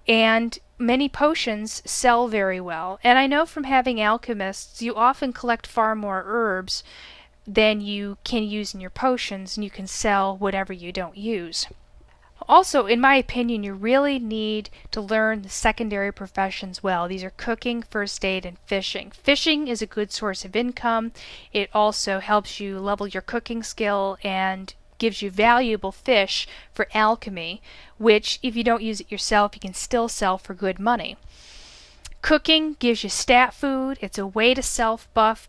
And 0.08 0.58
many 0.78 1.10
potions 1.10 1.82
sell 1.86 2.28
very 2.28 2.60
well. 2.60 3.00
And 3.04 3.18
I 3.18 3.28
know 3.28 3.46
from 3.46 3.64
having 3.64 4.02
alchemists, 4.02 4.82
you 4.82 4.96
often 4.96 5.34
collect 5.34 5.66
far 5.68 5.96
more 5.96 6.24
herbs 6.26 6.84
than 7.48 7.82
you 7.82 8.18
can 8.24 8.44
use 8.44 8.74
in 8.74 8.82
your 8.82 8.90
potions, 8.90 9.56
and 9.56 9.64
you 9.64 9.70
can 9.70 9.88
sell 9.88 10.36
whatever 10.36 10.74
you 10.74 10.92
don't 10.92 11.18
use. 11.18 11.68
Also, 12.48 12.86
in 12.86 13.02
my 13.02 13.16
opinion, 13.16 13.64
you 13.64 13.74
really 13.74 14.20
need 14.20 14.70
to 14.92 15.02
learn 15.02 15.42
the 15.42 15.50
secondary 15.50 16.14
professions 16.14 16.84
well. 16.84 17.08
These 17.08 17.24
are 17.24 17.32
cooking, 17.32 17.82
first 17.82 18.24
aid, 18.24 18.46
and 18.46 18.58
fishing. 18.60 19.12
Fishing 19.12 19.68
is 19.68 19.82
a 19.82 19.88
good 19.88 20.12
source 20.12 20.46
of 20.46 20.56
income. 20.56 21.12
It 21.52 21.70
also 21.74 22.20
helps 22.20 22.60
you 22.60 22.80
level 22.80 23.08
your 23.08 23.22
cooking 23.22 23.64
skill 23.64 24.18
and 24.24 24.74
gives 24.98 25.22
you 25.22 25.30
valuable 25.30 25.92
fish 25.92 26.48
for 26.74 26.88
alchemy, 26.94 27.62
which, 27.98 28.40
if 28.42 28.56
you 28.56 28.64
don't 28.64 28.84
use 28.84 29.02
it 29.02 29.12
yourself, 29.12 29.52
you 29.54 29.60
can 29.60 29.74
still 29.74 30.08
sell 30.08 30.38
for 30.38 30.54
good 30.54 30.80
money. 30.80 31.18
Cooking 32.22 32.76
gives 32.80 33.04
you 33.04 33.10
stat 33.10 33.54
food, 33.54 33.98
it's 34.02 34.18
a 34.18 34.28
way 34.28 34.54
to 34.54 34.62
self 34.62 35.08
buff. 35.14 35.48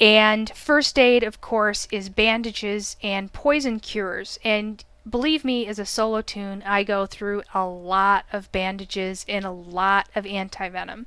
And 0.00 0.50
first 0.50 0.98
aid, 0.98 1.22
of 1.22 1.40
course, 1.40 1.86
is 1.90 2.08
bandages 2.08 2.96
and 3.02 3.32
poison 3.32 3.78
cures. 3.80 4.38
And 4.44 4.84
believe 5.08 5.44
me, 5.44 5.66
as 5.66 5.78
a 5.78 5.86
solo 5.86 6.20
toon, 6.20 6.62
I 6.66 6.82
go 6.82 7.06
through 7.06 7.42
a 7.52 7.64
lot 7.64 8.24
of 8.32 8.50
bandages 8.50 9.24
and 9.28 9.44
a 9.44 9.50
lot 9.50 10.08
of 10.14 10.26
anti-venom. 10.26 11.06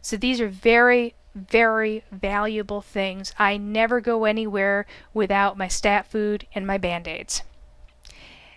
So 0.00 0.16
these 0.16 0.40
are 0.40 0.48
very, 0.48 1.14
very 1.34 2.04
valuable 2.10 2.80
things. 2.80 3.32
I 3.38 3.56
never 3.56 4.00
go 4.00 4.24
anywhere 4.24 4.86
without 5.14 5.58
my 5.58 5.68
stat 5.68 6.06
food 6.06 6.46
and 6.54 6.66
my 6.66 6.78
band-aids. 6.78 7.42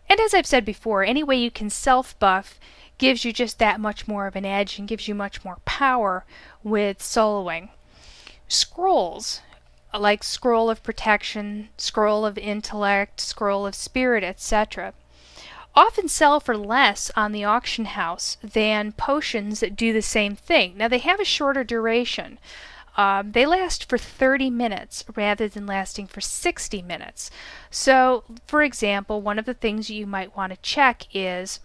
And 0.10 0.20
as 0.20 0.34
I've 0.34 0.46
said 0.46 0.66
before, 0.66 1.04
any 1.04 1.24
way 1.24 1.38
you 1.38 1.52
can 1.52 1.70
self-buff 1.70 2.60
gives 2.98 3.26
you 3.26 3.34
just 3.34 3.60
that 3.60 3.80
much 3.80 4.08
more 4.08 4.28
of 4.28 4.36
an 4.36 4.46
edge 4.46 4.78
and 4.78 4.88
gives 4.88 5.08
you 5.08 5.16
much 5.16 5.44
more 5.44 5.58
power 5.66 6.26
with 6.64 7.00
soloing. 7.00 7.70
Scrolls 8.48 9.42
like 10.00 10.24
scroll 10.24 10.70
of 10.70 10.84
protection, 10.84 11.70
scroll 11.78 12.26
of 12.26 12.38
intellect, 12.38 13.20
scroll 13.20 13.66
of 13.66 13.76
spirit, 13.76 14.24
etc., 14.24 14.94
often 15.76 16.08
sell 16.08 16.40
for 16.40 16.58
less 16.58 17.12
on 17.16 17.32
the 17.32 17.44
auction 17.44 17.86
house 17.86 18.38
than 18.44 18.92
potions 18.94 19.60
that 19.60 19.76
do 19.76 19.92
the 19.92 20.02
same 20.02 20.36
thing. 20.36 20.78
Now 20.78 20.88
they 20.88 21.00
have 21.00 21.20
a 21.20 21.26
shorter 21.26 21.64
duration. 21.64 22.40
Um, 22.98 23.34
they 23.34 23.46
last 23.46 23.90
for 23.90 23.98
30 23.98 24.50
minutes 24.50 25.04
rather 25.16 25.50
than 25.50 25.66
lasting 25.66 26.08
for 26.08 26.22
60 26.22 26.82
minutes. 26.82 27.30
So, 27.70 28.24
for 28.48 28.64
example, 28.64 29.22
one 29.22 29.38
of 29.38 29.46
the 29.46 29.54
things 29.54 29.90
you 29.90 30.08
might 30.08 30.36
want 30.38 30.54
to 30.54 30.62
check 30.62 31.04
is 31.14 31.60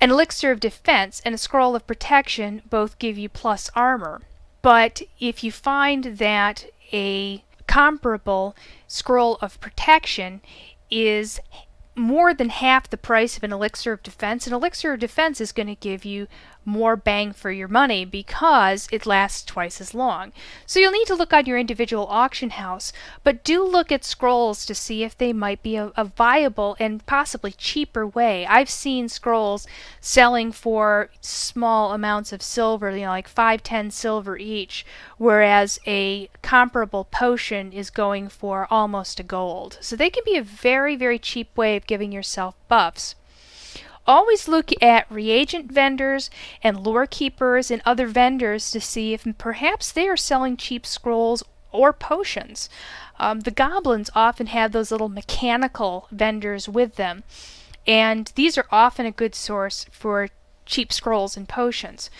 an 0.00 0.10
elixir 0.10 0.50
of 0.50 0.60
defense 0.60 1.20
and 1.24 1.34
a 1.34 1.38
scroll 1.38 1.76
of 1.76 1.86
protection 1.86 2.62
both 2.70 2.98
give 2.98 3.18
you 3.18 3.28
plus 3.28 3.70
armor. 3.74 4.22
But 4.62 5.02
if 5.18 5.44
you 5.44 5.52
find 5.52 6.04
that 6.16 6.66
a 6.92 7.44
comparable 7.66 8.56
scroll 8.88 9.36
of 9.42 9.60
protection 9.60 10.40
is 10.90 11.38
more 11.96 12.32
than 12.32 12.48
half 12.48 12.88
the 12.88 12.96
price 12.96 13.36
of 13.36 13.44
an 13.44 13.52
elixir 13.52 13.92
of 13.92 14.02
defense. 14.02 14.46
An 14.46 14.52
elixir 14.52 14.92
of 14.92 15.00
defense 15.00 15.40
is 15.40 15.52
going 15.52 15.66
to 15.66 15.74
give 15.74 16.04
you 16.04 16.28
more 16.64 16.96
bang 16.96 17.32
for 17.32 17.50
your 17.50 17.68
money 17.68 18.04
because 18.04 18.88
it 18.92 19.06
lasts 19.06 19.44
twice 19.44 19.80
as 19.80 19.94
long. 19.94 20.32
So 20.66 20.78
you'll 20.78 20.92
need 20.92 21.06
to 21.06 21.14
look 21.14 21.32
on 21.32 21.46
your 21.46 21.58
individual 21.58 22.06
auction 22.08 22.50
house, 22.50 22.92
but 23.24 23.44
do 23.44 23.64
look 23.64 23.90
at 23.90 24.04
scrolls 24.04 24.66
to 24.66 24.74
see 24.74 25.02
if 25.02 25.16
they 25.16 25.32
might 25.32 25.62
be 25.62 25.76
a, 25.76 25.92
a 25.96 26.04
viable 26.04 26.76
and 26.78 27.04
possibly 27.06 27.52
cheaper 27.52 28.06
way. 28.06 28.46
I've 28.46 28.70
seen 28.70 29.08
scrolls 29.08 29.66
selling 30.00 30.52
for 30.52 31.10
small 31.20 31.92
amounts 31.92 32.32
of 32.32 32.42
silver, 32.42 32.90
you 32.90 33.04
know, 33.04 33.10
like 33.10 33.28
5, 33.28 33.62
10 33.62 33.90
silver 33.90 34.36
each, 34.36 34.84
whereas 35.18 35.78
a 35.86 36.28
comparable 36.42 37.04
potion 37.04 37.72
is 37.72 37.90
going 37.90 38.28
for 38.28 38.66
almost 38.70 39.20
a 39.20 39.24
gold. 39.24 39.78
So 39.80 39.96
they 39.96 40.10
can 40.10 40.24
be 40.24 40.36
a 40.36 40.42
very, 40.42 40.96
very 40.96 41.18
cheap 41.18 41.56
way 41.56 41.76
of 41.76 41.86
giving 41.86 42.12
yourself 42.12 42.54
buffs. 42.68 43.14
Always 44.06 44.48
look 44.48 44.70
at 44.82 45.10
reagent 45.10 45.70
vendors 45.70 46.30
and 46.62 46.82
lore 46.84 47.06
keepers 47.06 47.70
and 47.70 47.82
other 47.84 48.06
vendors 48.06 48.70
to 48.72 48.80
see 48.80 49.12
if 49.12 49.26
perhaps 49.38 49.92
they 49.92 50.08
are 50.08 50.16
selling 50.16 50.56
cheap 50.56 50.86
scrolls 50.86 51.42
or 51.72 51.92
potions. 51.92 52.68
Um, 53.18 53.40
the 53.40 53.50
goblins 53.50 54.10
often 54.14 54.48
have 54.48 54.72
those 54.72 54.90
little 54.90 55.08
mechanical 55.08 56.08
vendors 56.10 56.68
with 56.68 56.96
them, 56.96 57.22
and 57.86 58.32
these 58.34 58.58
are 58.58 58.66
often 58.72 59.06
a 59.06 59.12
good 59.12 59.34
source 59.34 59.86
for 59.92 60.28
cheap 60.66 60.92
scrolls 60.92 61.36
and 61.36 61.48
potions. 61.48 62.10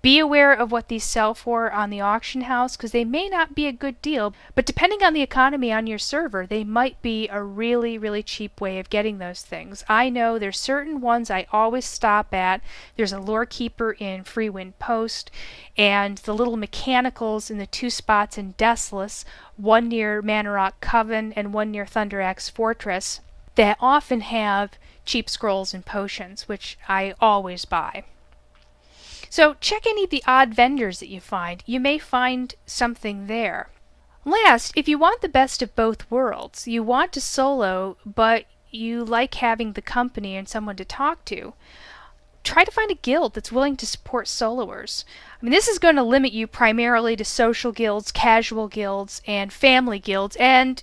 Be 0.00 0.20
aware 0.20 0.52
of 0.52 0.70
what 0.70 0.86
these 0.86 1.02
sell 1.02 1.34
for 1.34 1.72
on 1.72 1.90
the 1.90 2.00
auction 2.00 2.42
house 2.42 2.76
because 2.76 2.92
they 2.92 3.04
may 3.04 3.28
not 3.28 3.56
be 3.56 3.66
a 3.66 3.72
good 3.72 4.00
deal, 4.00 4.32
but 4.54 4.64
depending 4.64 5.02
on 5.02 5.12
the 5.12 5.22
economy 5.22 5.72
on 5.72 5.88
your 5.88 5.98
server, 5.98 6.46
they 6.46 6.62
might 6.62 7.02
be 7.02 7.26
a 7.28 7.42
really, 7.42 7.98
really 7.98 8.22
cheap 8.22 8.60
way 8.60 8.78
of 8.78 8.90
getting 8.90 9.18
those 9.18 9.42
things. 9.42 9.84
I 9.88 10.08
know 10.08 10.38
there's 10.38 10.58
certain 10.58 11.00
ones 11.00 11.32
I 11.32 11.48
always 11.50 11.84
stop 11.84 12.32
at. 12.32 12.60
There's 12.96 13.12
a 13.12 13.18
lore 13.18 13.44
keeper 13.44 13.90
in 13.90 14.22
Freewind 14.22 14.78
Post, 14.78 15.32
and 15.76 16.18
the 16.18 16.34
little 16.34 16.56
mechanicals 16.56 17.50
in 17.50 17.58
the 17.58 17.66
two 17.66 17.90
spots 17.90 18.38
in 18.38 18.54
Desolace, 18.54 19.24
one 19.56 19.88
near 19.88 20.22
Mannoroc 20.22 20.74
Coven 20.80 21.32
and 21.32 21.52
one 21.52 21.72
near 21.72 21.84
Thunderaxe 21.84 22.48
Fortress, 22.48 23.20
that 23.56 23.76
often 23.80 24.20
have 24.20 24.78
cheap 25.04 25.28
scrolls 25.28 25.74
and 25.74 25.84
potions, 25.84 26.46
which 26.46 26.78
I 26.88 27.14
always 27.20 27.64
buy. 27.64 28.04
So 29.30 29.54
check 29.60 29.86
any 29.86 30.04
of 30.04 30.10
the 30.10 30.24
odd 30.26 30.54
vendors 30.54 31.00
that 31.00 31.08
you 31.08 31.20
find. 31.20 31.62
You 31.66 31.80
may 31.80 31.98
find 31.98 32.54
something 32.66 33.26
there. 33.26 33.70
Last, 34.24 34.72
if 34.76 34.88
you 34.88 34.98
want 34.98 35.22
the 35.22 35.28
best 35.28 35.62
of 35.62 35.74
both 35.74 36.10
worlds, 36.10 36.68
you 36.68 36.82
want 36.82 37.12
to 37.12 37.20
solo, 37.20 37.96
but 38.04 38.44
you 38.70 39.04
like 39.04 39.34
having 39.34 39.72
the 39.72 39.82
company 39.82 40.36
and 40.36 40.48
someone 40.48 40.76
to 40.76 40.84
talk 40.84 41.24
to, 41.26 41.54
try 42.44 42.64
to 42.64 42.70
find 42.70 42.90
a 42.90 42.94
guild 42.94 43.34
that's 43.34 43.52
willing 43.52 43.76
to 43.76 43.86
support 43.86 44.26
soloers. 44.26 45.04
I 45.40 45.44
mean, 45.44 45.52
this 45.52 45.68
is 45.68 45.78
going 45.78 45.96
to 45.96 46.02
limit 46.02 46.32
you 46.32 46.46
primarily 46.46 47.16
to 47.16 47.24
social 47.24 47.72
guilds, 47.72 48.12
casual 48.12 48.68
guilds, 48.68 49.22
and 49.26 49.52
family 49.52 49.98
guilds, 49.98 50.36
and 50.36 50.82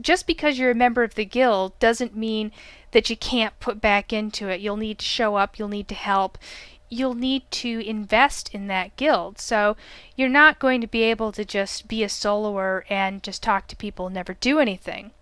just 0.00 0.26
because 0.26 0.58
you're 0.58 0.70
a 0.70 0.74
member 0.74 1.02
of 1.02 1.14
the 1.14 1.24
guild 1.24 1.78
doesn't 1.78 2.16
mean 2.16 2.50
that 2.92 3.08
you 3.08 3.16
can't 3.16 3.58
put 3.60 3.80
back 3.80 4.12
into 4.12 4.48
it. 4.48 4.60
You'll 4.60 4.76
need 4.76 4.98
to 4.98 5.04
show 5.04 5.36
up, 5.36 5.58
you'll 5.58 5.68
need 5.68 5.88
to 5.88 5.94
help, 5.94 6.38
you'll 6.92 7.14
need 7.14 7.50
to 7.50 7.80
invest 7.86 8.54
in 8.54 8.66
that 8.66 8.94
guild. 8.96 9.38
So 9.38 9.76
you're 10.14 10.28
not 10.28 10.58
going 10.58 10.80
to 10.82 10.86
be 10.86 11.02
able 11.02 11.32
to 11.32 11.44
just 11.44 11.88
be 11.88 12.04
a 12.04 12.08
soloer 12.08 12.82
and 12.90 13.22
just 13.22 13.42
talk 13.42 13.66
to 13.68 13.76
people 13.76 14.06
and 14.06 14.14
never 14.14 14.34
do 14.34 14.58
anything. 14.58 15.12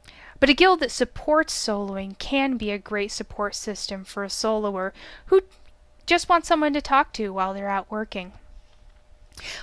But 0.41 0.49
a 0.49 0.55
guild 0.55 0.81
that 0.81 0.91
supports 0.91 1.55
soloing 1.55 2.19
can 2.19 2.57
be 2.57 2.71
a 2.71 2.79
great 2.79 3.13
support 3.13 3.55
system 3.55 4.05
for 4.05 4.25
a 4.25 4.29
soloer 4.29 4.93
who 5.27 5.43
just 6.07 6.29
wants 6.29 6.49
someone 6.49 6.73
to 6.73 6.81
talk 6.81 7.13
to 7.15 7.33
while 7.33 7.55
they're 7.55 7.69
out 7.69 7.91
working. 7.91 8.33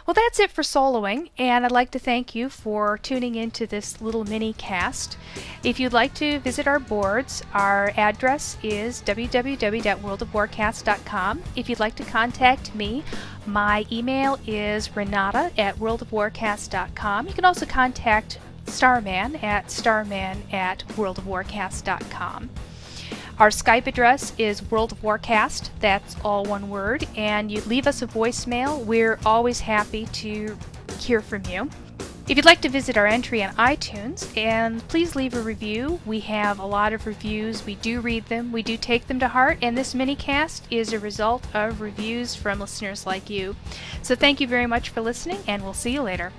Well, 0.05 0.13
that's 0.13 0.39
it 0.39 0.51
for 0.51 0.61
soloing, 0.61 1.29
and 1.37 1.65
I'd 1.65 1.71
like 1.71 1.91
to 1.91 1.99
thank 1.99 2.35
you 2.35 2.49
for 2.49 2.97
tuning 2.97 3.35
into 3.35 3.67
this 3.67 4.01
little 4.01 4.23
mini 4.23 4.53
cast. 4.53 5.17
If 5.63 5.79
you'd 5.79 5.93
like 5.93 6.15
to 6.15 6.39
visit 6.39 6.67
our 6.67 6.79
boards, 6.79 7.43
our 7.53 7.91
address 7.97 8.57
is 8.63 9.03
www.worldofwarcast.com. 9.03 11.43
If 11.55 11.69
you'd 11.69 11.79
like 11.79 11.95
to 11.95 12.03
contact 12.03 12.75
me, 12.75 13.03
my 13.45 13.85
email 13.91 14.39
is 14.45 14.95
renata 14.95 15.51
at 15.57 15.75
worldofwarcast.com. 15.77 17.27
You 17.27 17.33
can 17.33 17.45
also 17.45 17.65
contact 17.65 18.39
Starman 18.67 19.37
at 19.37 19.71
starman 19.71 20.43
at 20.51 20.83
worldofwarcast.com. 20.89 22.49
Our 23.39 23.49
Skype 23.49 23.85
address 23.85 24.33
is 24.39 24.63
World 24.71 24.93
of 24.93 25.01
Warcast, 25.03 25.69
that's 25.79 26.15
all 26.25 26.43
one 26.43 26.71
word, 26.71 27.07
and 27.15 27.51
you 27.51 27.61
leave 27.61 27.85
us 27.85 28.01
a 28.01 28.07
voicemail. 28.07 28.83
We're 28.83 29.19
always 29.27 29.59
happy 29.59 30.07
to 30.07 30.57
hear 30.97 31.21
from 31.21 31.43
you. 31.45 31.69
If 32.27 32.35
you'd 32.35 32.45
like 32.45 32.61
to 32.61 32.69
visit 32.69 32.97
our 32.97 33.05
entry 33.05 33.43
on 33.43 33.53
iTunes, 33.53 34.35
and 34.35 34.85
please 34.87 35.15
leave 35.15 35.35
a 35.35 35.39
review. 35.39 35.99
We 36.03 36.19
have 36.21 36.57
a 36.57 36.65
lot 36.65 36.93
of 36.93 37.05
reviews. 37.05 37.63
We 37.63 37.75
do 37.75 38.01
read 38.01 38.25
them. 38.25 38.51
We 38.51 38.63
do 38.63 38.75
take 38.75 39.05
them 39.05 39.19
to 39.19 39.27
heart, 39.27 39.59
and 39.61 39.77
this 39.77 39.93
mini 39.93 40.15
cast 40.15 40.65
is 40.71 40.91
a 40.91 40.97
result 40.97 41.45
of 41.53 41.79
reviews 41.79 42.33
from 42.33 42.59
listeners 42.59 43.05
like 43.05 43.29
you. 43.29 43.55
So 44.01 44.15
thank 44.15 44.41
you 44.41 44.47
very 44.47 44.65
much 44.65 44.89
for 44.89 45.01
listening, 45.01 45.43
and 45.45 45.61
we'll 45.61 45.75
see 45.75 45.91
you 45.91 46.01
later. 46.01 46.33